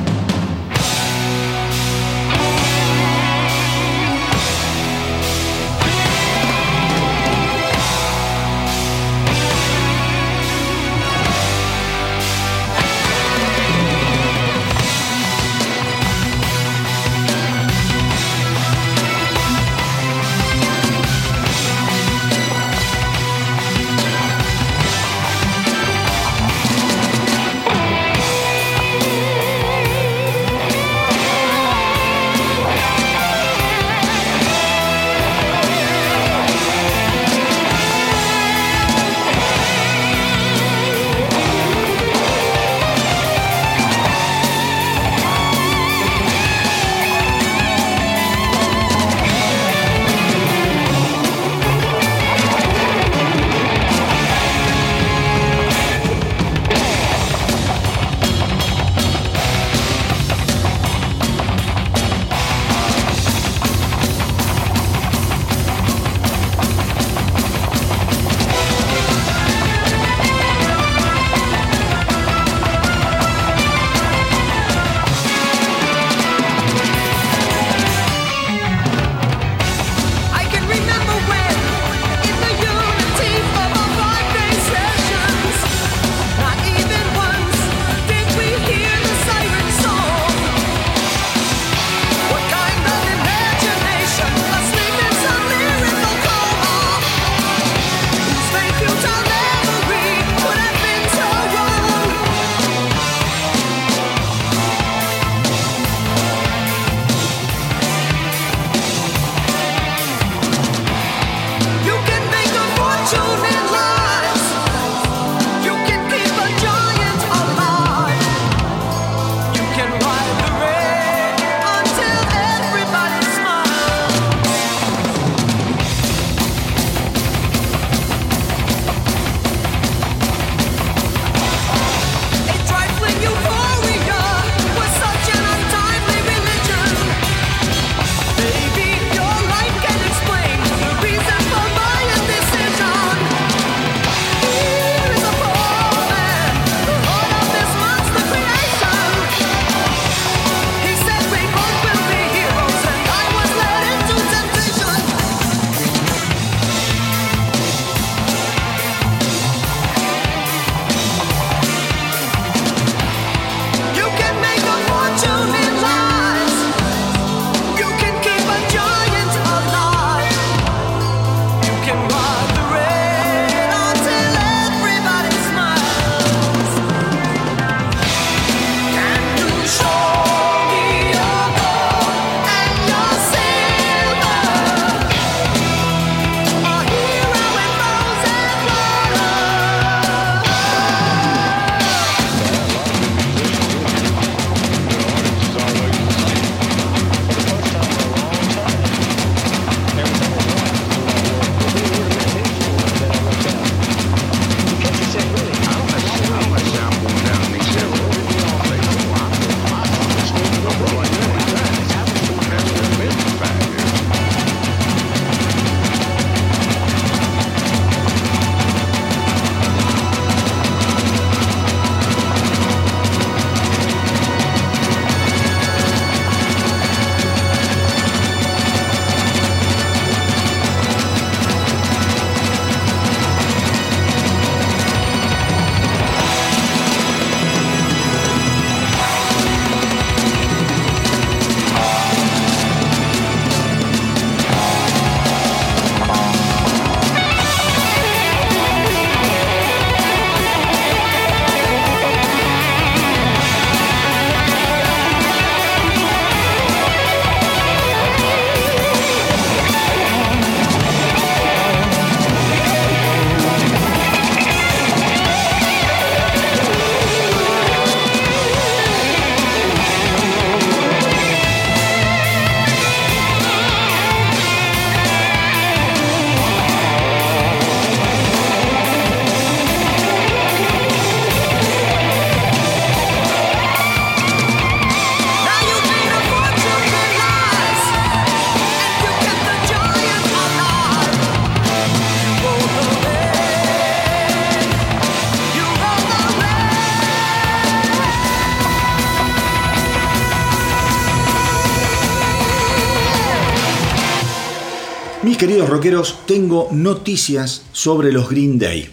[305.68, 308.88] Rockeros, tengo noticias sobre los Green Day.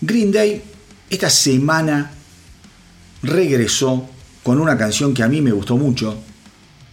[0.00, 0.62] Green Day
[1.10, 2.12] esta semana
[3.22, 4.08] regresó
[4.42, 6.18] con una canción que a mí me gustó mucho,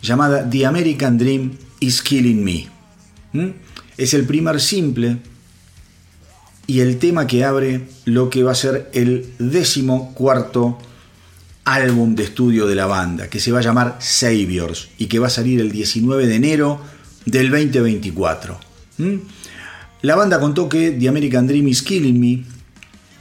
[0.02, 2.68] llamada The American Dream is Killing Me.
[3.34, 3.50] ¿Mm?
[3.98, 5.18] Es el primer simple
[6.68, 10.78] y el tema que abre lo que va a ser el décimo cuarto
[11.66, 15.28] álbum de estudio de la banda, que se va a llamar Saviors y que va
[15.28, 16.80] a salir el 19 de enero
[17.26, 18.60] del 2024.
[18.98, 19.16] ¿Mm?
[20.02, 22.44] La banda contó que The American Dream is Killing Me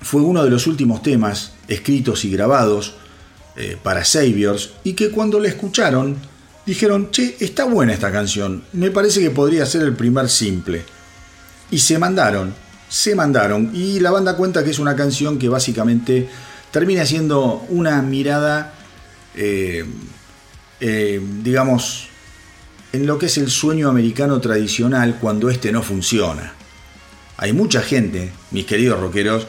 [0.01, 2.95] fue uno de los últimos temas escritos y grabados
[3.57, 6.17] eh, para Saviors y que cuando la escucharon
[6.65, 10.83] dijeron, che, está buena esta canción, me parece que podría ser el primer simple.
[11.71, 12.55] Y se mandaron,
[12.89, 13.71] se mandaron.
[13.75, 16.29] Y la banda cuenta que es una canción que básicamente
[16.71, 18.75] termina siendo una mirada,
[19.35, 19.85] eh,
[20.81, 22.10] eh, digamos,
[22.93, 26.55] en lo que es el sueño americano tradicional cuando este no funciona.
[27.36, 29.47] Hay mucha gente, mis queridos rockeros,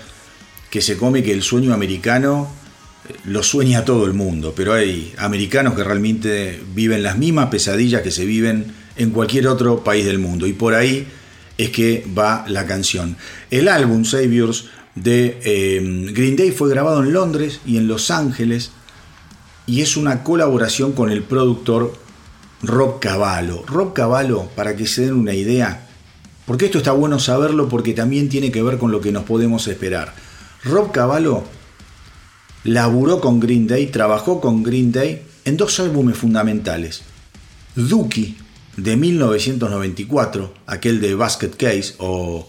[0.69, 2.49] que se come que el sueño americano
[3.09, 8.01] eh, lo sueña todo el mundo, pero hay americanos que realmente viven las mismas pesadillas
[8.01, 10.47] que se viven en cualquier otro país del mundo.
[10.47, 11.07] Y por ahí
[11.57, 13.17] es que va la canción.
[13.49, 18.71] El álbum Saviors de eh, Green Day fue grabado en Londres y en Los Ángeles
[19.67, 21.93] y es una colaboración con el productor
[22.64, 23.64] Rob Cavallo.
[23.66, 25.88] Rob Cavallo, para que se den una idea,
[26.45, 29.68] porque esto está bueno saberlo porque también tiene que ver con lo que nos podemos
[29.68, 30.14] esperar.
[30.64, 31.43] Rob Cavallo
[32.64, 37.01] laburó con Green Day, trabajó con Green Day en dos álbumes fundamentales.
[37.76, 38.38] Dookie
[38.78, 42.47] de 1994, aquel de Basket Case o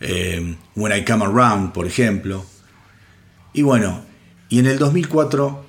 [0.00, 2.44] eh, When I Come Around, por ejemplo.
[3.52, 4.02] Y bueno,
[4.48, 5.64] y en el 2004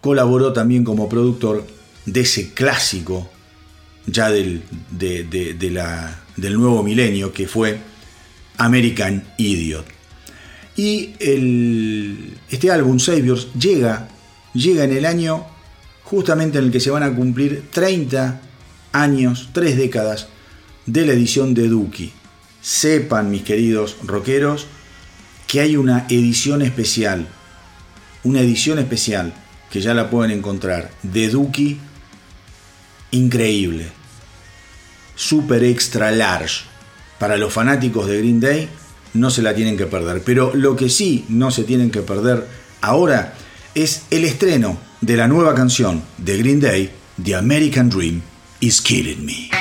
[0.00, 1.64] colaboró también como productor
[2.12, 3.30] de ese clásico
[4.06, 7.78] ya del, del nuevo milenio que fue
[8.56, 9.86] American Idiot.
[10.76, 11.10] Y
[12.48, 14.08] este álbum, Saviors, llega,
[14.54, 15.46] llega en el año
[16.04, 18.40] justamente en el que se van a cumplir 30
[18.92, 20.28] años, tres décadas
[20.86, 22.12] de la edición de Dookie.
[22.62, 24.66] Sepan, mis queridos rockeros,
[25.46, 27.28] que hay una edición especial,
[28.24, 29.34] una edición especial
[29.70, 31.78] que ya la pueden encontrar de Dookie
[33.10, 33.86] increíble,
[35.14, 36.64] super extra large.
[37.18, 38.68] Para los fanáticos de Green Day
[39.14, 40.22] no se la tienen que perder.
[40.22, 42.46] Pero lo que sí no se tienen que perder
[42.80, 43.34] ahora
[43.74, 46.90] es el estreno de la nueva canción de Green Day,
[47.22, 48.22] The American Dream
[48.60, 49.59] is Killing Me.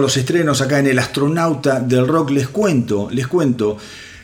[0.00, 3.76] Los estrenos acá en El Astronauta del Rock, les cuento, les cuento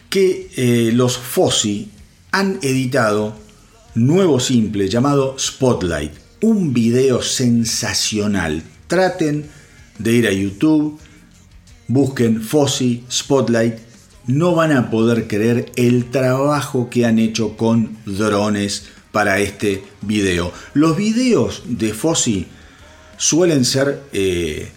[0.09, 1.91] que eh, los Fossi
[2.33, 3.35] han editado
[3.95, 6.13] nuevo simple llamado Spotlight,
[6.43, 8.63] un video sensacional.
[8.87, 9.49] Traten
[9.99, 10.99] de ir a YouTube,
[11.89, 13.79] busquen Fossi Spotlight,
[14.27, 20.53] no van a poder creer el trabajo que han hecho con drones para este video.
[20.75, 22.47] Los videos de Fossi
[23.17, 24.71] suelen ser eh,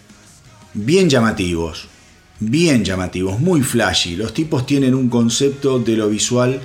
[0.73, 1.87] bien llamativos,
[2.39, 4.15] bien llamativos, muy flashy.
[4.15, 6.61] Los tipos tienen un concepto de lo visual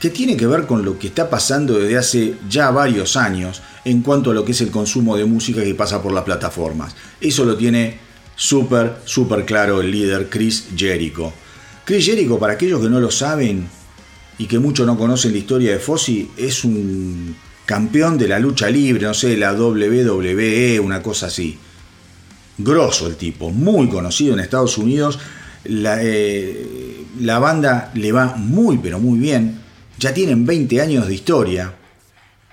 [0.00, 4.02] que tiene que ver con lo que está pasando desde hace ya varios años en
[4.02, 6.94] cuanto a lo que es el consumo de música que pasa por las plataformas.
[7.20, 7.98] Eso lo tiene
[8.34, 11.32] súper, súper claro el líder Chris Jericho.
[11.84, 13.68] Chris Jericho, para aquellos que no lo saben
[14.38, 17.36] y que muchos no conocen la historia de Fossi, es un
[17.66, 21.58] campeón de la lucha libre, no sé, la WWE, una cosa así.
[22.58, 25.18] Grosso el tipo, muy conocido en Estados Unidos.
[25.64, 29.60] La, eh, la banda le va muy, pero muy bien.
[29.98, 31.74] Ya tienen 20 años de historia.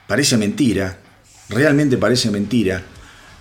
[0.08, 1.00] Parece mentira,
[1.50, 2.84] realmente parece mentira.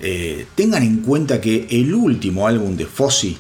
[0.00, 3.36] Eh, tengan en cuenta que el último álbum de Fossi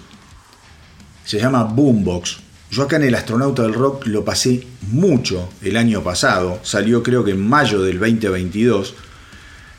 [1.24, 2.38] se llama Boombox.
[2.70, 7.24] Yo acá en El Astronauta del Rock lo pasé mucho el año pasado, salió creo
[7.24, 8.94] que en mayo del 2022,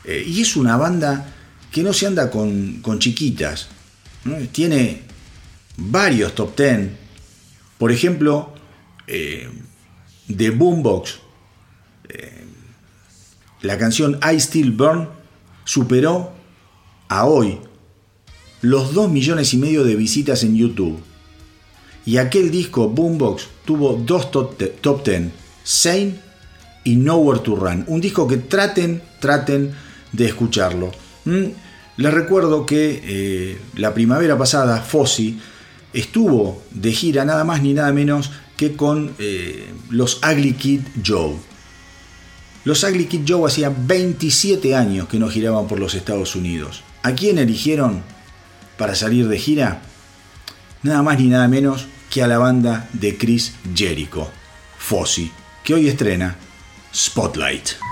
[0.04, 1.29] eh, y es una banda
[1.70, 3.68] que no se anda con, chiquitas,
[4.52, 5.02] tiene
[5.76, 6.96] varios top ten,
[7.78, 8.52] por ejemplo,
[9.06, 9.48] eh,
[10.28, 11.20] de Boombox,
[13.62, 15.08] la canción I Still Burn
[15.64, 16.32] superó
[17.08, 17.58] a hoy
[18.62, 20.98] los 2 millones y medio de visitas en YouTube.
[22.06, 24.56] Y aquel disco Boombox tuvo dos top
[25.04, 25.30] 10,
[25.62, 26.14] Sane
[26.84, 27.84] y Nowhere to Run.
[27.86, 29.74] Un disco que traten, traten
[30.12, 30.90] de escucharlo.
[31.24, 31.46] ¿Mm?
[31.96, 35.38] Les recuerdo que eh, la primavera pasada Fossi
[35.92, 41.34] estuvo de gira nada más ni nada menos que con eh, los Ugly Kid Joe.
[42.64, 46.82] Los Ugly Kid Joe hacían 27 años que no giraban por los Estados Unidos.
[47.02, 48.02] ¿A quién eligieron
[48.76, 49.82] para salir de gira?
[50.82, 54.30] Nada más ni nada menos que a la banda de Chris Jericho,
[54.78, 55.30] Fossi,
[55.64, 56.36] que hoy estrena.
[56.92, 57.89] Spotlight.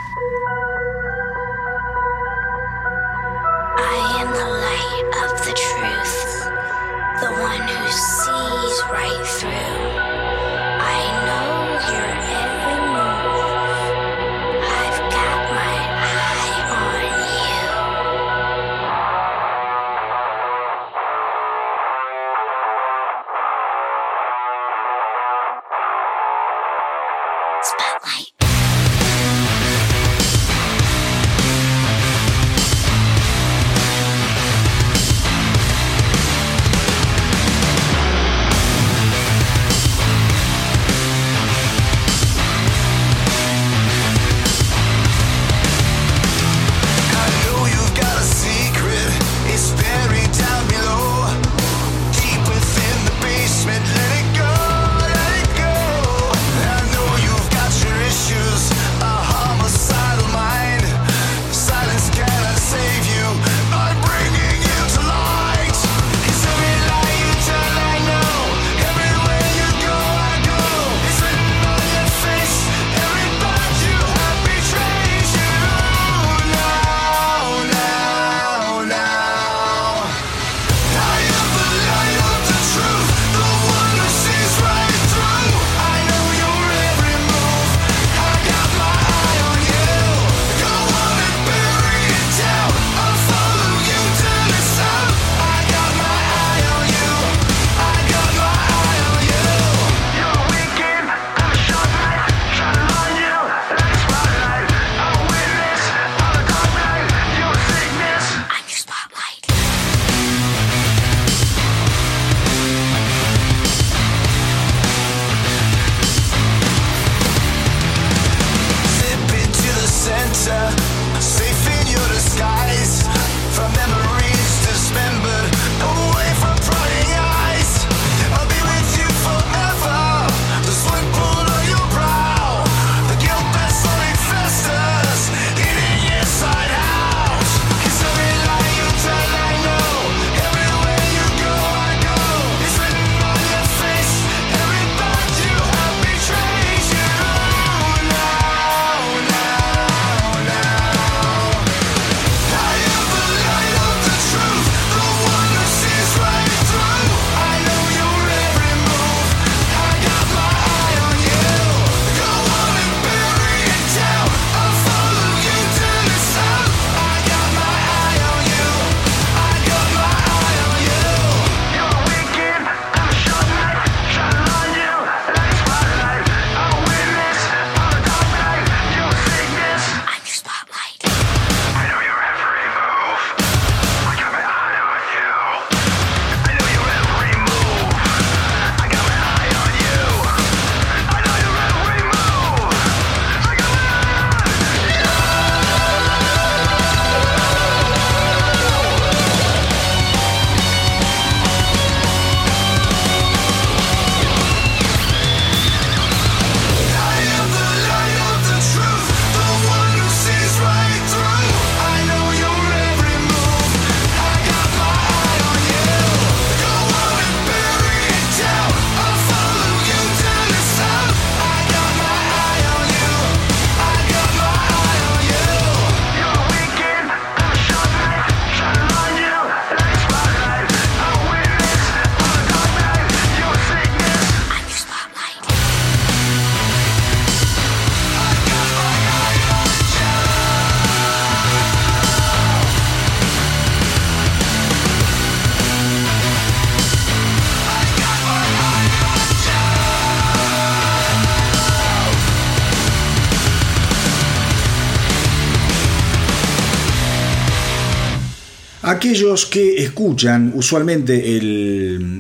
[258.99, 261.39] Aquellos que escuchan usualmente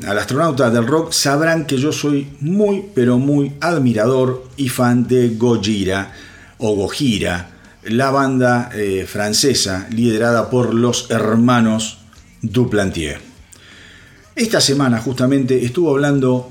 [0.06, 5.30] al astronauta del rock sabrán que yo soy muy, pero muy admirador y fan de
[5.30, 6.12] Gojira
[6.58, 7.50] o Gojira,
[7.82, 11.98] la banda eh, francesa liderada por los hermanos
[12.42, 13.20] Duplantier.
[14.36, 16.48] Esta semana justamente estuvo hablando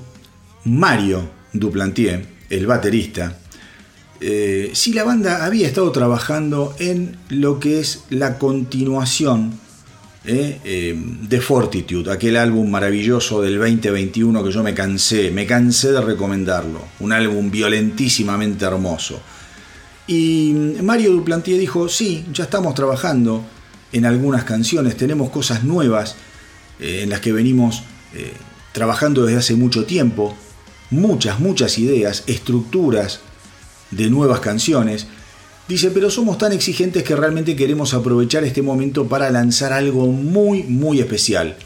[0.66, 1.22] Mario
[1.54, 3.38] Duplantier, el baterista,
[4.20, 9.67] eh, si la banda había estado trabajando en lo que es la continuación
[10.26, 10.60] ¿eh?
[10.64, 16.02] Eh, de Fortitude, aquel álbum maravilloso del 2021 que yo me cansé, me cansé de
[16.02, 19.20] recomendarlo, un álbum violentísimamente hermoso.
[20.08, 23.44] Y Mario Duplantier dijo, sí, ya estamos trabajando
[23.92, 26.16] en algunas canciones, tenemos cosas nuevas
[26.80, 27.84] eh, en las que venimos
[28.72, 30.36] trabajando desde hace mucho tiempo,
[30.90, 33.20] muchas, muchas ideas, estructuras
[33.92, 35.08] de nuevas canciones,
[35.68, 40.64] Dice, pero somos tan exigentes que realmente queremos aprovechar este momento para lanzar algo muy,
[40.64, 41.58] muy especial.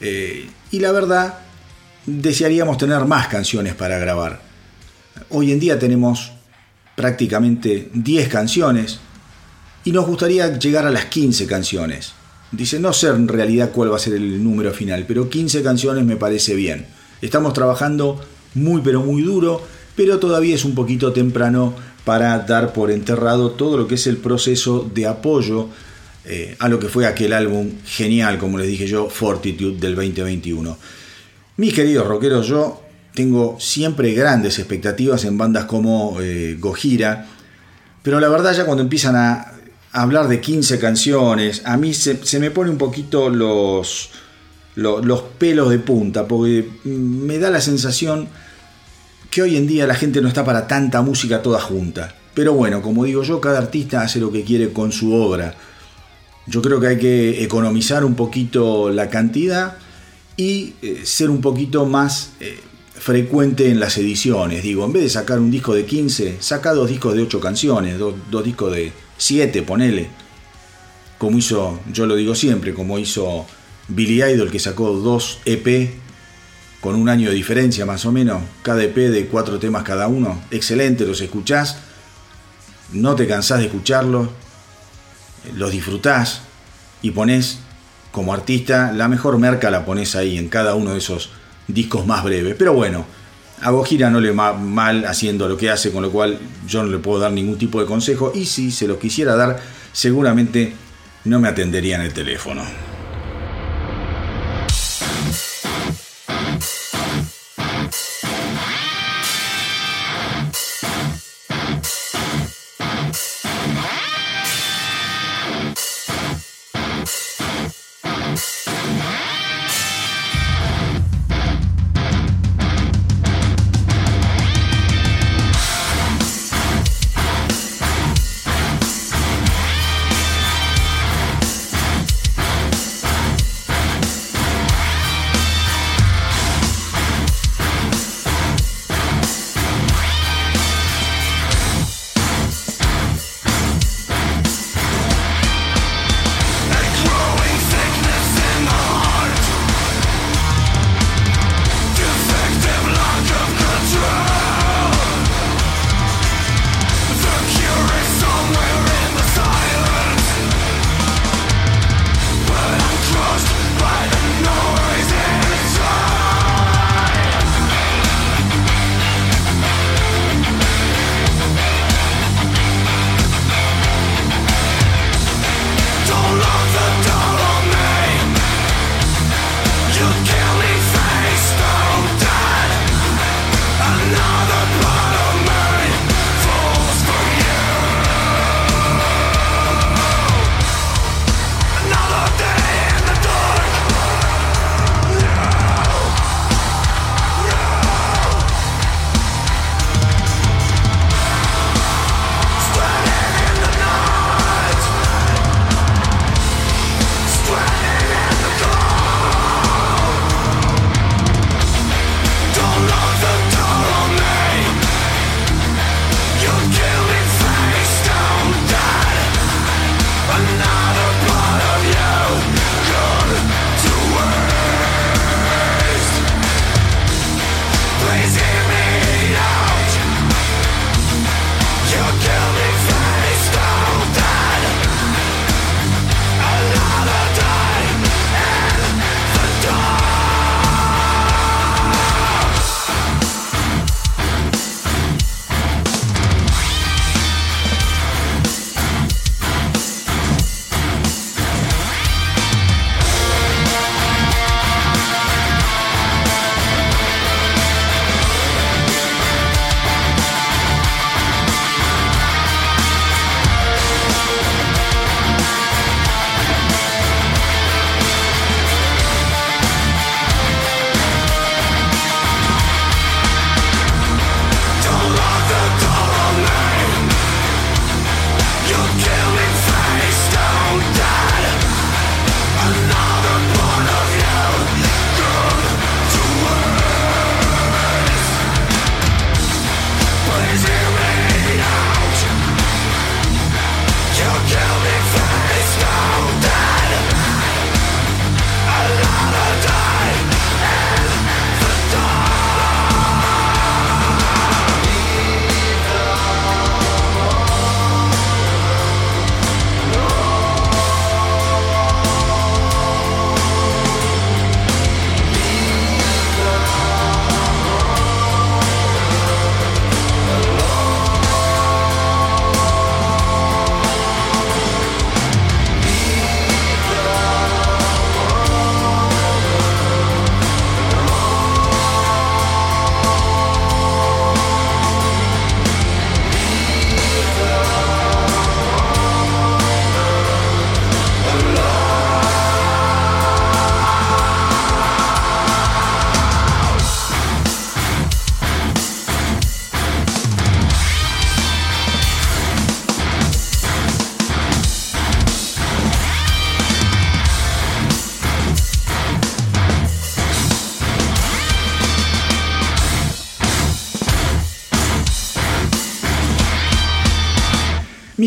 [0.00, 1.38] Eh, y la verdad,
[2.06, 4.40] desearíamos tener más canciones para grabar.
[5.30, 6.32] Hoy en día tenemos
[6.94, 9.00] prácticamente 10 canciones
[9.84, 12.12] y nos gustaría llegar a las 15 canciones.
[12.52, 16.04] Dice, no sé en realidad cuál va a ser el número final, pero 15 canciones
[16.04, 16.86] me parece bien.
[17.20, 18.20] Estamos trabajando
[18.54, 19.60] muy pero muy duro,
[19.96, 21.74] pero todavía es un poquito temprano
[22.04, 25.68] para dar por enterrado todo lo que es el proceso de apoyo
[26.26, 30.76] eh, a lo que fue aquel álbum genial, como les dije yo, Fortitude del 2021.
[31.56, 32.80] Mis queridos rockeros, yo
[33.14, 37.26] tengo siempre grandes expectativas en bandas como eh, Gojira,
[38.02, 39.52] pero la verdad ya cuando empiezan a
[39.92, 44.10] hablar de 15 canciones, a mí se, me pone un poquito los,
[44.74, 48.28] los pelos de punta, porque me da la sensación
[49.34, 52.14] que hoy en día la gente no está para tanta música toda junta.
[52.34, 55.56] Pero bueno, como digo yo, cada artista hace lo que quiere con su obra.
[56.46, 59.76] Yo creo que hay que economizar un poquito la cantidad
[60.36, 62.60] y eh, ser un poquito más eh,
[62.94, 64.62] frecuente en las ediciones.
[64.62, 67.98] Digo, en vez de sacar un disco de 15, saca dos discos de 8 canciones,
[67.98, 70.10] dos, dos discos de 7, ponele.
[71.18, 73.46] Como hizo, yo lo digo siempre, como hizo
[73.88, 76.03] Billy Idol que sacó dos EP
[76.84, 81.06] con un año de diferencia más o menos, EP de cuatro temas cada uno, excelente,
[81.06, 81.78] los escuchás,
[82.92, 84.28] no te cansás de escucharlos,
[85.54, 86.42] los disfrutás
[87.00, 87.60] y pones
[88.12, 91.30] como artista la mejor merca la pones ahí en cada uno de esos
[91.68, 92.54] discos más breves.
[92.58, 93.06] Pero bueno,
[93.62, 96.90] a Gojira no le va mal haciendo lo que hace, con lo cual yo no
[96.90, 99.58] le puedo dar ningún tipo de consejo y si se lo quisiera dar,
[99.94, 100.74] seguramente
[101.24, 102.62] no me atendería en el teléfono.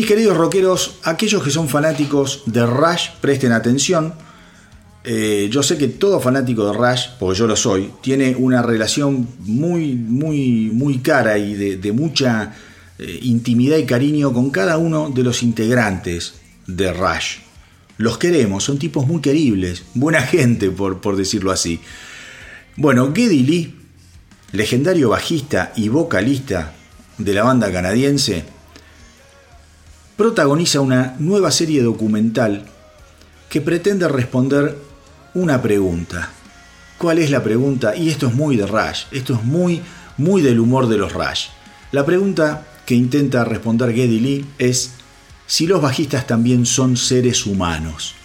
[0.08, 4.14] Queridos rockeros, aquellos que son fanáticos de Rush, presten atención.
[5.04, 9.28] Eh, yo sé que todo fanático de Rush, porque yo lo soy, tiene una relación
[9.40, 12.54] muy, muy, muy cara y de, mucha
[12.98, 16.36] eh, intimidad y cariño con cada uno de los integrantes
[16.66, 17.40] de Rush.
[17.98, 21.80] Los queremos, son tipos muy queribles, buena gente, por, por decirlo así.
[22.76, 23.74] Bueno, Geddy Lee,
[24.52, 26.72] legendario bajista y vocalista
[27.18, 28.56] de la banda canadiense,
[30.18, 32.64] protagoniza una nueva serie documental
[33.48, 34.76] que pretende responder
[35.34, 36.30] una pregunta.
[36.98, 37.94] ¿Cuál es la pregunta?
[37.94, 39.80] Y esto es muy de Rush, esto es muy,
[40.16, 41.50] muy del humor de los Rush.
[41.92, 44.90] La pregunta que intenta responder Geddy Lee es
[45.46, 48.16] si los bajistas también son seres humanos.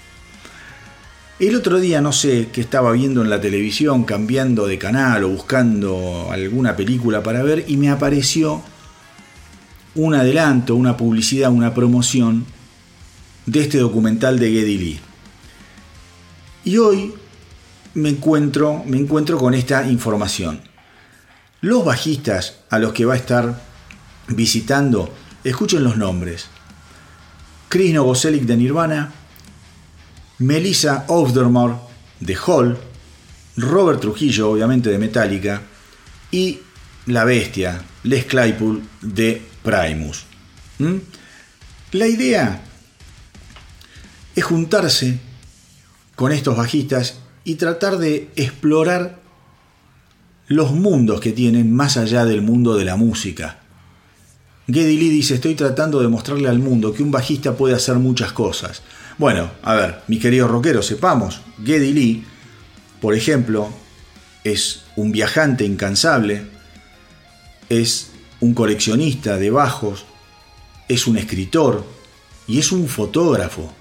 [1.38, 5.30] El otro día no sé qué estaba viendo en la televisión, cambiando de canal o
[5.30, 8.64] buscando alguna película para ver y me apareció
[9.96, 12.46] un adelanto, una publicidad, una promoción
[13.46, 15.00] de este documental de Geddy Lee.
[16.66, 17.14] Y hoy
[17.94, 20.62] me encuentro, me encuentro con esta información.
[21.62, 23.62] Los bajistas a los que va a estar
[24.28, 25.14] visitando,
[25.44, 26.48] escuchen los nombres.
[27.70, 29.12] Chris Novoselic de Nirvana,
[30.39, 31.76] Melissa Aufdermore
[32.20, 32.78] de Hall,
[33.58, 35.62] Robert Trujillo, obviamente de Metallica,
[36.32, 36.60] y
[37.06, 40.26] la bestia, Les Claypool de Primus.
[40.80, 40.97] ¿Mm?
[41.93, 42.61] La idea
[44.36, 45.20] es juntarse
[46.16, 49.20] con estos bajistas y tratar de explorar
[50.47, 53.59] los mundos que tienen más allá del mundo de la música.
[54.68, 58.32] Geddy Lee dice, estoy tratando de mostrarle al mundo que un bajista puede hacer muchas
[58.32, 58.82] cosas.
[59.18, 62.24] Bueno, a ver, mis queridos rockeros, sepamos, Geddy Lee,
[63.01, 63.70] por ejemplo,
[64.43, 66.45] es un viajante incansable,
[67.70, 68.12] es
[68.44, 70.06] un coleccionista de bajos,
[70.89, 71.86] es un escritor
[72.46, 73.74] y es un fotógrafo.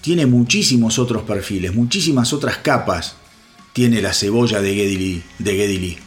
[0.00, 3.16] Tiene muchísimos otros perfiles, muchísimas otras capas
[3.72, 5.98] tiene la cebolla de Geddy Lee.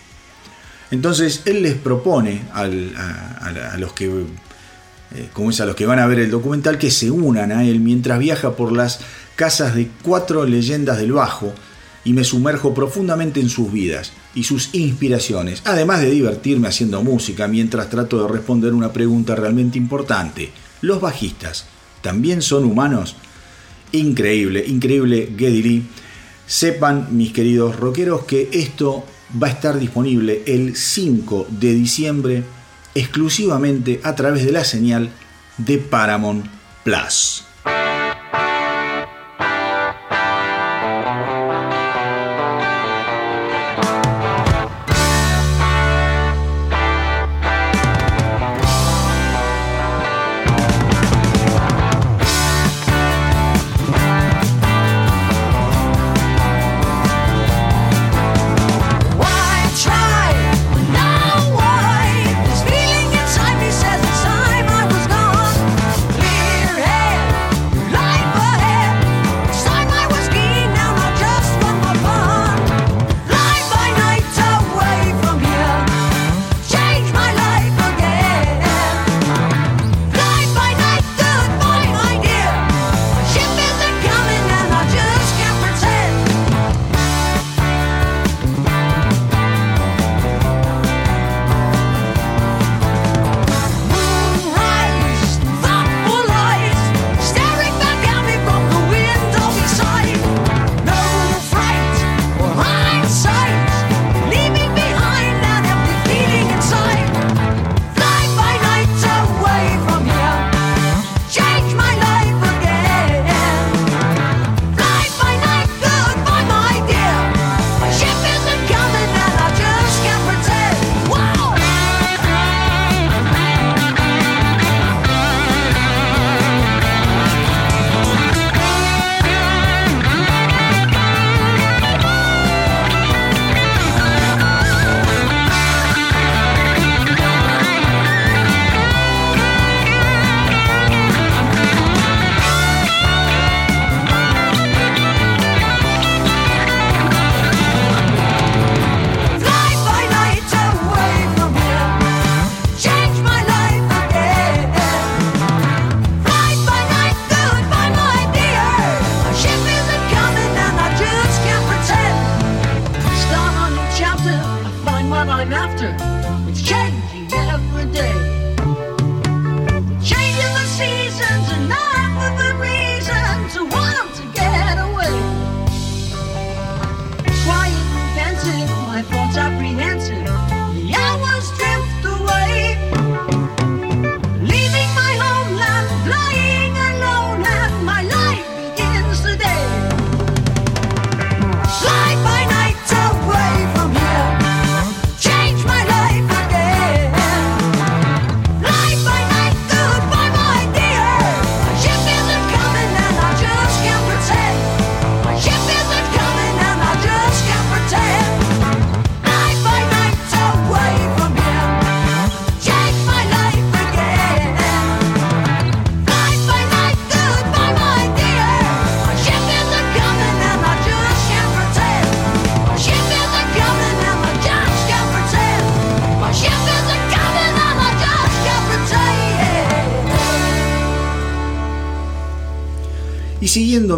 [0.92, 2.68] Entonces él les propone a,
[3.78, 7.12] los que eh, como es a los que van a ver el documental, que se
[7.12, 9.00] unan a él mientras viaja por las
[9.36, 11.54] casas de cuatro leyendas del bajo
[12.04, 17.48] y me sumerjo profundamente en sus vidas y sus inspiraciones, además de divertirme haciendo música
[17.48, 20.52] mientras trato de responder una pregunta realmente importante.
[20.82, 21.66] ¿Los bajistas
[22.02, 23.16] también son humanos?
[23.92, 25.88] Increíble, increíble Geddy Lee.
[26.46, 29.04] Sepan, mis queridos rockeros, que esto
[29.42, 32.44] va a estar disponible el 5 de diciembre
[32.96, 35.10] exclusivamente a través de la señal
[35.58, 36.46] de Paramount
[36.84, 37.44] Plus.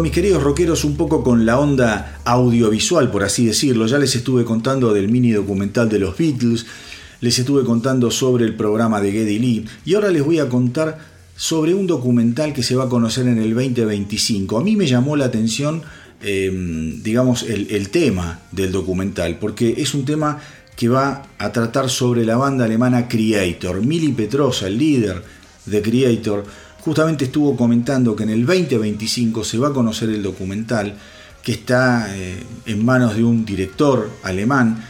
[0.00, 4.46] Mis queridos rockeros, un poco con la onda audiovisual, por así decirlo, ya les estuve
[4.46, 6.64] contando del mini documental de los Beatles,
[7.20, 10.98] les estuve contando sobre el programa de Geddy Lee, y ahora les voy a contar
[11.36, 14.58] sobre un documental que se va a conocer en el 2025.
[14.58, 15.82] A mí me llamó la atención,
[16.22, 20.38] em, digamos, el, el tema del documental, porque es un tema
[20.76, 23.84] que va a tratar sobre la banda alemana Creator.
[23.84, 25.22] Mili Petrosa, el líder
[25.66, 26.44] de Creator,
[26.80, 30.94] justamente estuvo comentando que en el 2025 se va a conocer el documental
[31.42, 34.84] que está eh, en manos de un director alemán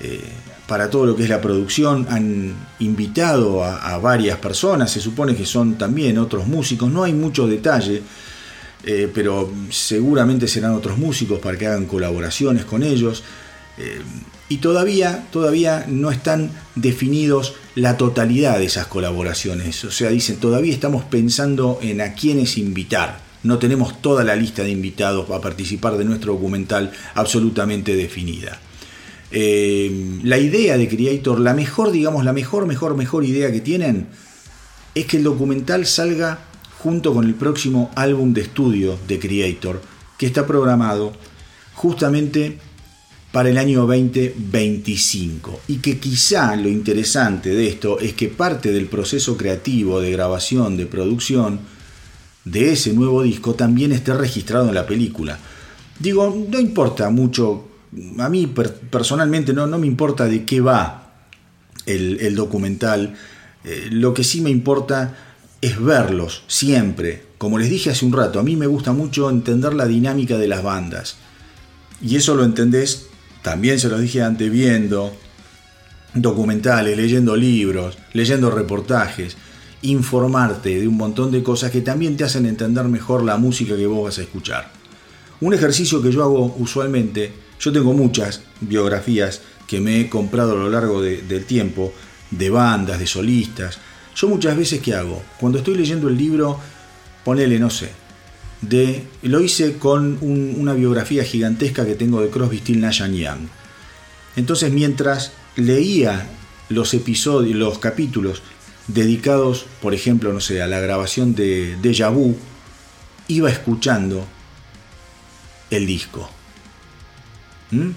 [0.00, 0.20] eh,
[0.66, 2.06] para todo lo que es la producción.
[2.10, 7.46] Han invitado a, varias personas, se supone que son también otros músicos, no hay mucho
[7.46, 8.02] detalle,
[8.84, 13.22] eh, pero seguramente serán otros músicos para que hagan colaboraciones con ellos
[14.48, 19.84] y todavía, todavía no están definidos la totalidad de esas colaboraciones.
[19.84, 23.20] O sea, dicen, todavía estamos pensando en a quiénes invitar.
[23.42, 28.58] No tenemos toda la lista de invitados a participar de nuestro documental absolutamente definida.
[29.30, 34.06] Eh, la idea de Creator, la mejor, digamos, la mejor, mejor, mejor idea que tienen
[34.94, 36.38] es que el documental salga
[36.78, 39.82] junto con el próximo álbum de estudio de Creator,
[40.16, 41.12] que está programado
[41.74, 42.58] justamente
[43.36, 48.86] para el año 2025 y que quizá lo interesante de esto es que parte del
[48.86, 51.60] proceso creativo de grabación, de producción
[52.46, 55.38] de ese nuevo disco también esté registrado en la película.
[55.98, 57.68] Digo, no importa mucho,
[58.16, 58.46] a mí
[58.90, 61.12] personalmente no, no me importa de qué va
[61.84, 63.16] el, documental,
[63.64, 65.14] eh, lo que sí me importa
[65.60, 67.22] es verlos siempre.
[67.36, 70.48] Como les dije hace un rato, a mí me gusta mucho entender la dinámica de
[70.48, 71.16] las bandas.
[72.00, 73.05] Y eso lo entendés
[73.46, 75.16] también se los dije antes, viendo
[76.14, 79.36] documentales, leyendo libros, leyendo reportajes,
[79.82, 83.86] informarte de un montón de cosas que también te hacen entender mejor la música que
[83.86, 84.72] vos vas a escuchar.
[85.40, 90.56] Un ejercicio que yo hago usualmente, yo tengo muchas biografías que me he comprado a
[90.56, 91.92] lo largo del tiempo,
[92.32, 93.78] de bandas, de solistas.
[94.16, 95.22] Yo muchas veces, ¿qué hago?
[95.38, 96.58] Cuando estoy leyendo el libro,
[97.24, 97.92] ponele, no sé,
[98.68, 103.48] de, lo hice con una biografía gigantesca que tengo de Crosby, Still, Nash Young.
[104.36, 106.28] Entonces, mientras leía
[106.68, 108.42] los episodios, los capítulos
[108.88, 112.36] dedicados, por ejemplo, no sé, a la grabación de Deja Vu,
[113.28, 114.26] iba escuchando
[115.70, 116.30] el disco.
[117.70, 117.90] ¿Mm?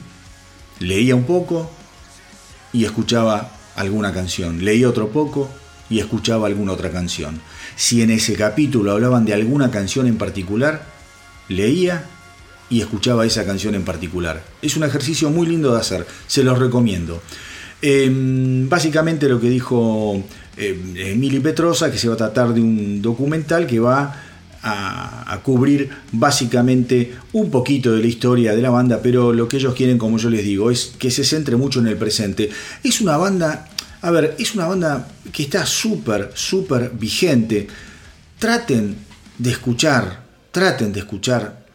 [0.79, 1.69] Leía un poco
[2.73, 4.63] y escuchaba alguna canción.
[4.63, 5.49] Leía otro poco
[5.89, 7.41] y escuchaba alguna otra canción.
[7.79, 10.83] Si en ese capítulo hablaban de alguna canción en particular,
[11.47, 12.03] leía
[12.69, 14.43] y escuchaba esa canción en particular.
[14.61, 17.21] Es un ejercicio muy lindo de hacer, se los recomiendo.
[17.81, 20.21] Em, básicamente lo que dijo
[20.57, 24.13] em, Emily Petrosa, que se va a tratar de un documental que va
[24.61, 29.73] a, cubrir básicamente un poquito de la historia de la banda, pero lo que ellos
[29.73, 32.49] quieren, como yo les digo, es que se centre mucho en el presente.
[32.83, 33.68] Es una banda
[34.01, 37.67] a ver, es una banda que está súper, súper vigente.
[38.37, 38.95] Traten
[39.37, 41.65] de escuchar, traten de escuchar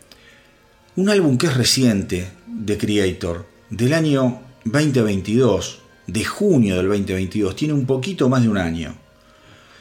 [0.96, 7.74] un álbum que es reciente de Creator, del año 2022, de junio del 2022, tiene
[7.74, 8.94] un poquito más de un año.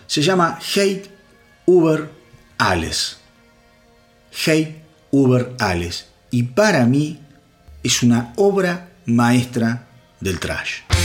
[0.08, 1.10] Se llama Hate
[1.66, 2.10] Uber
[2.58, 3.18] Alles.
[4.46, 6.08] Hate Uber Alles.
[6.32, 7.20] Y para mí
[7.84, 9.88] es una obra maestra
[10.20, 11.03] del trash.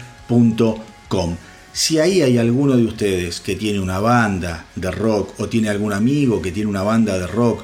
[1.71, 5.93] Si ahí hay alguno de ustedes que tiene una banda de rock o tiene algún
[5.93, 7.63] amigo que tiene una banda de rock,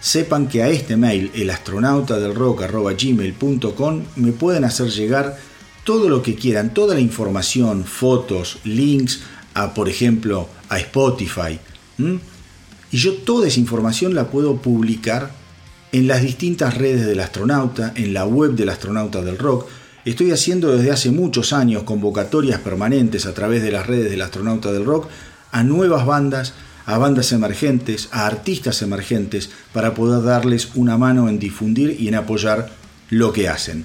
[0.00, 5.38] sepan que a este mail, el astronauta del rock gmail.com, me pueden hacer llegar
[5.82, 9.22] todo lo que quieran, toda la información, fotos, links,
[9.74, 11.58] por ejemplo, a Spotify.
[12.90, 15.30] Y yo toda esa información la puedo publicar
[15.92, 19.66] en las distintas redes del astronauta, en la web del astronauta del rock.
[20.04, 24.72] Estoy haciendo desde hace muchos años convocatorias permanentes a través de las redes del astronauta
[24.72, 25.08] del rock
[25.50, 26.54] a nuevas bandas,
[26.86, 32.14] a bandas emergentes, a artistas emergentes, para poder darles una mano en difundir y en
[32.14, 32.70] apoyar
[33.10, 33.84] lo que hacen.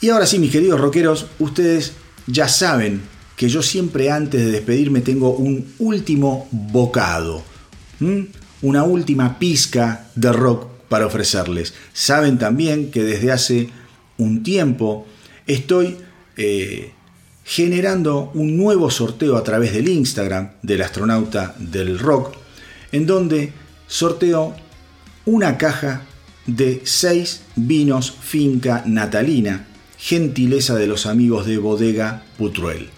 [0.00, 1.92] Y ahora sí, mis queridos rockeros, ustedes
[2.26, 3.02] ya saben
[3.36, 7.42] que yo siempre antes de despedirme tengo un último bocado,
[8.62, 11.74] una última pizca de rock para ofrecerles.
[11.92, 13.70] Saben también que desde hace
[14.16, 15.06] un tiempo
[15.46, 15.98] estoy
[16.38, 16.92] eh,
[17.44, 22.34] generando un nuevo sorteo a través del Instagram del astronauta del rock,
[22.90, 23.52] en donde
[23.86, 24.56] sorteo
[25.26, 26.02] una caja
[26.46, 29.66] de seis vinos finca natalina,
[29.98, 32.95] gentileza de los amigos de Bodega Putruel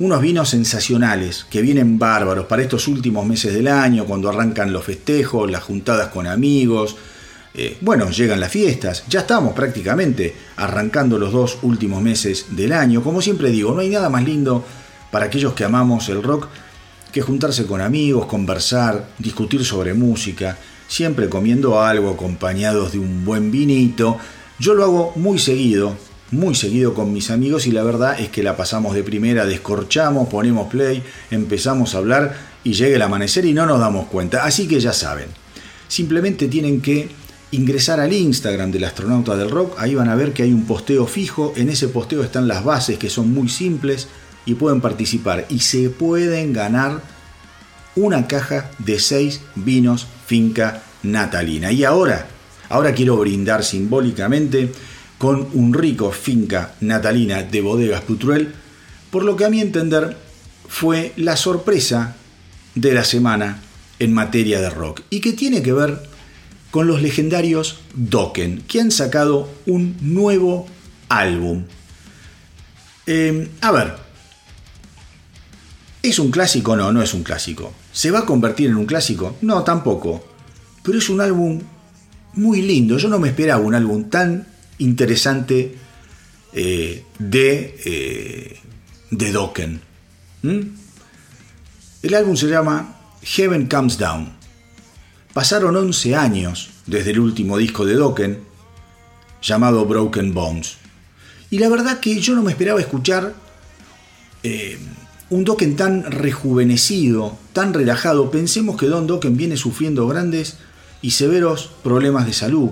[0.00, 4.84] unos vinos sensacionales que vienen bárbaros para estos últimos meses del año, cuando arrancan los
[4.84, 6.96] festejos, las juntadas con amigos.
[7.52, 13.02] Eh, bueno, llegan las fiestas, ya estamos prácticamente arrancando los dos últimos meses del año.
[13.02, 14.64] Como siempre digo, no hay nada más lindo
[15.10, 16.48] para aquellos que amamos el rock
[17.12, 20.56] que juntarse con amigos, conversar, discutir sobre música,
[20.88, 24.16] siempre comiendo algo acompañados de un buen vinito.
[24.58, 25.96] Yo lo hago muy seguido,
[26.30, 30.28] muy seguido con mis amigos y la verdad es que la pasamos de primera, descorchamos,
[30.28, 34.44] ponemos play, empezamos a hablar y llega el amanecer y no nos damos cuenta.
[34.44, 35.26] Así que ya saben,
[35.88, 37.08] simplemente tienen que
[37.52, 41.06] ingresar al Instagram del astronauta del rock, ahí van a ver que hay un posteo
[41.06, 44.06] fijo, en ese posteo están las bases que son muy simples
[44.46, 47.02] y pueden participar y se pueden ganar
[47.96, 51.72] una caja de 6 vinos finca natalina.
[51.72, 52.28] Y ahora,
[52.68, 54.72] ahora quiero brindar simbólicamente
[55.20, 58.54] con un rico finca natalina de bodegas Putruel,
[59.10, 60.16] por lo que a mi entender
[60.66, 62.16] fue la sorpresa
[62.74, 63.60] de la semana
[63.98, 66.00] en materia de rock y que tiene que ver
[66.70, 70.66] con los legendarios Dokken, que han sacado un nuevo
[71.10, 71.64] álbum.
[73.04, 73.96] Em, a ver,
[76.02, 76.76] ¿es un clásico?
[76.76, 77.74] No, no es un clásico.
[77.92, 79.36] ¿Se va a convertir en un clásico?
[79.42, 80.24] No, tampoco.
[80.82, 81.60] Pero es un álbum
[82.32, 82.96] muy lindo.
[82.96, 84.49] Yo no me esperaba un álbum tan
[84.80, 85.76] interesante
[86.52, 88.58] eh, de, eh,
[89.10, 89.80] de Dokken.
[92.02, 94.32] El álbum se llama Heaven Comes Down.
[95.32, 98.40] Pasaron 11 años desde el último disco de Dokken,
[99.42, 100.78] llamado Broken Bones.
[101.50, 103.34] Y la verdad que yo no me esperaba escuchar
[104.42, 104.78] eh,
[105.28, 108.30] un Dokken tan rejuvenecido, tan relajado.
[108.30, 110.56] Pensemos que Don Dokken viene sufriendo grandes
[111.02, 112.70] y severos problemas de salud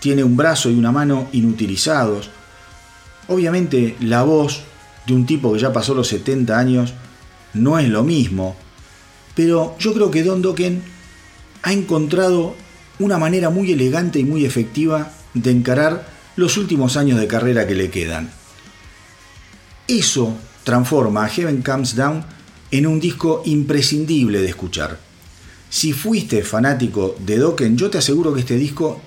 [0.00, 2.30] tiene un brazo y una mano inutilizados.
[3.28, 4.62] Obviamente la voz
[5.06, 6.94] de un tipo que ya pasó los 70 años
[7.54, 8.56] no es lo mismo,
[9.34, 10.82] pero yo creo que Don Dokken
[11.62, 12.54] ha encontrado
[12.98, 17.74] una manera muy elegante y muy efectiva de encarar los últimos años de carrera que
[17.74, 18.30] le quedan.
[19.86, 22.24] Eso transforma a Heaven Comes Down
[22.70, 24.98] en un disco imprescindible de escuchar.
[25.68, 29.00] Si fuiste fanático de Dokken, yo te aseguro que este disco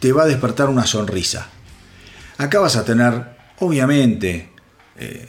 [0.00, 1.48] te va a despertar una sonrisa.
[2.38, 4.50] Acá vas a tener, obviamente,
[4.96, 5.28] eh,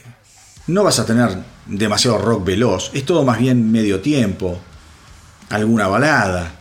[0.66, 1.36] no vas a tener
[1.66, 4.58] demasiado rock veloz, es todo más bien medio tiempo,
[5.48, 6.54] alguna balada.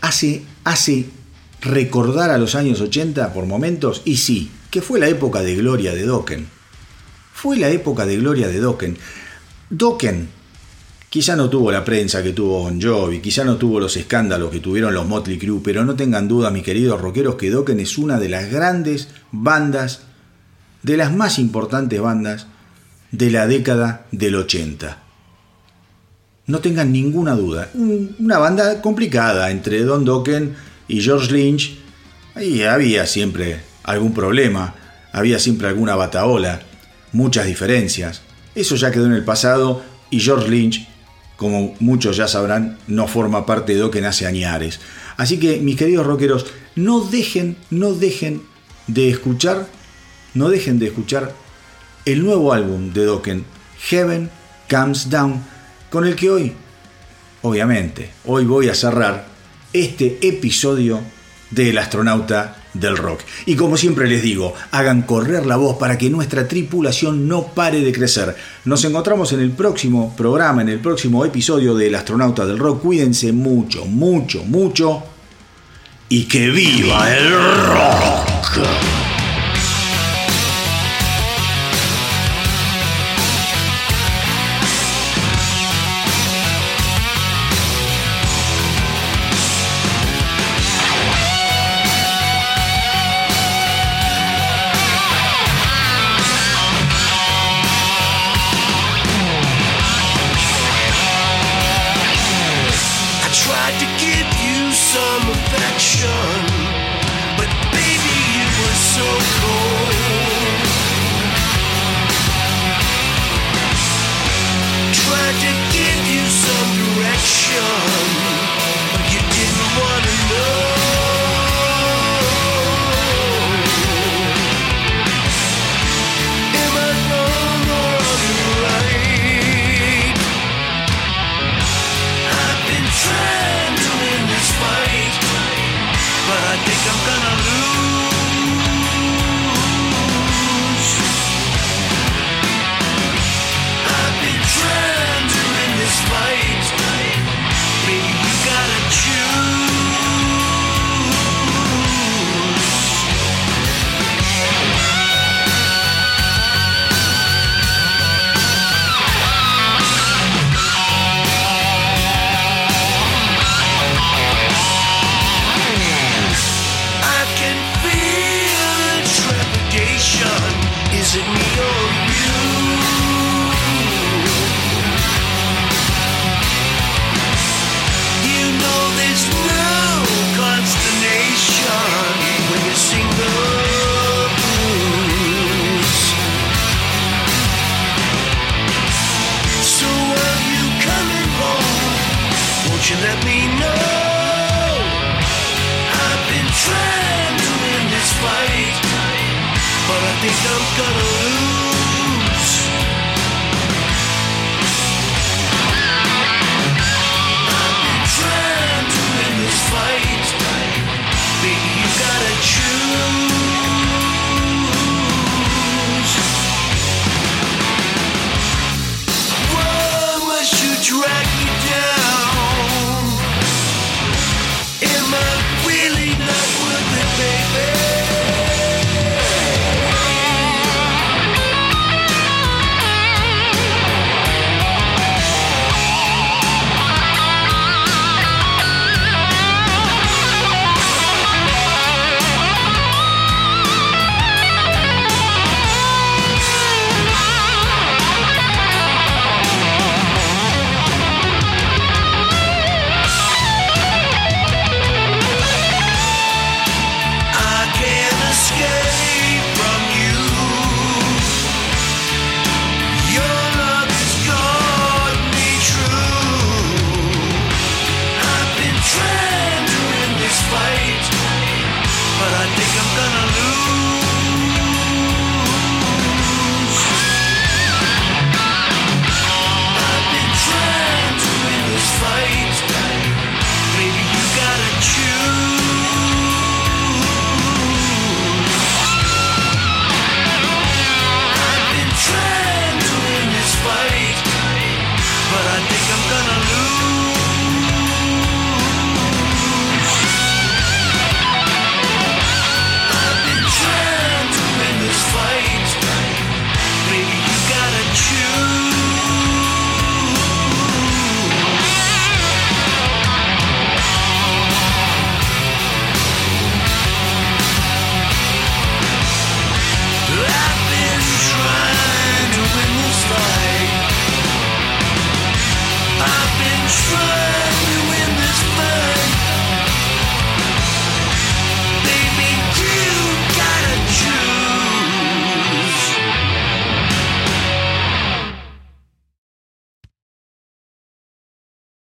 [0.00, 1.06] Hace, hace
[1.60, 5.94] recordar a los años 80 por momentos, y sí, que fue la época de gloria
[5.94, 6.48] de Dokken.
[7.32, 8.98] Fue la época de gloria de Dokken.
[9.70, 10.28] Dokken
[11.12, 14.60] Quizá no tuvo la prensa que tuvo Bon Jovi, quizá no tuvo los escándalos que
[14.60, 18.18] tuvieron los Motley Crue, pero no tengan duda, mis queridos rockeros, que Dokken es una
[18.18, 20.04] de las grandes bandas,
[20.82, 22.46] de las más importantes bandas
[23.10, 25.02] de la década del 80.
[26.46, 27.68] no tengan ninguna duda.
[27.74, 30.54] Una banda complicada entre Don Dokken
[30.88, 31.76] y George Lynch.
[32.34, 34.76] Ahí había siempre algún problema,
[35.12, 36.62] había siempre alguna bataola,
[37.12, 38.22] muchas diferencias.
[38.54, 40.88] Eso ya quedó en el pasado y George Lynch,
[41.36, 44.80] como muchos ya sabrán, no forma parte de Dokken hace añares.
[45.16, 46.46] Así que, mis queridos rockeros,
[46.76, 48.42] no dejen, no dejen
[48.86, 49.66] de escuchar,
[50.34, 51.34] no dejen de escuchar
[52.04, 53.44] el nuevo álbum de Dokken,
[53.88, 54.30] Heaven
[54.70, 55.42] Comes Down,
[55.90, 56.52] con el que hoy,
[57.42, 59.26] obviamente, hoy voy a cerrar
[59.72, 61.00] este episodio
[61.50, 63.20] del astronauta del rock.
[63.46, 67.80] Y como siempre les digo, hagan correr la voz para que nuestra tripulación no pare
[67.80, 68.36] de crecer.
[68.64, 72.82] Nos encontramos en el próximo programa, en el próximo episodio del astronauta del rock.
[72.82, 75.02] Cuídense mucho, mucho, mucho.
[76.08, 79.11] Y que viva el rock.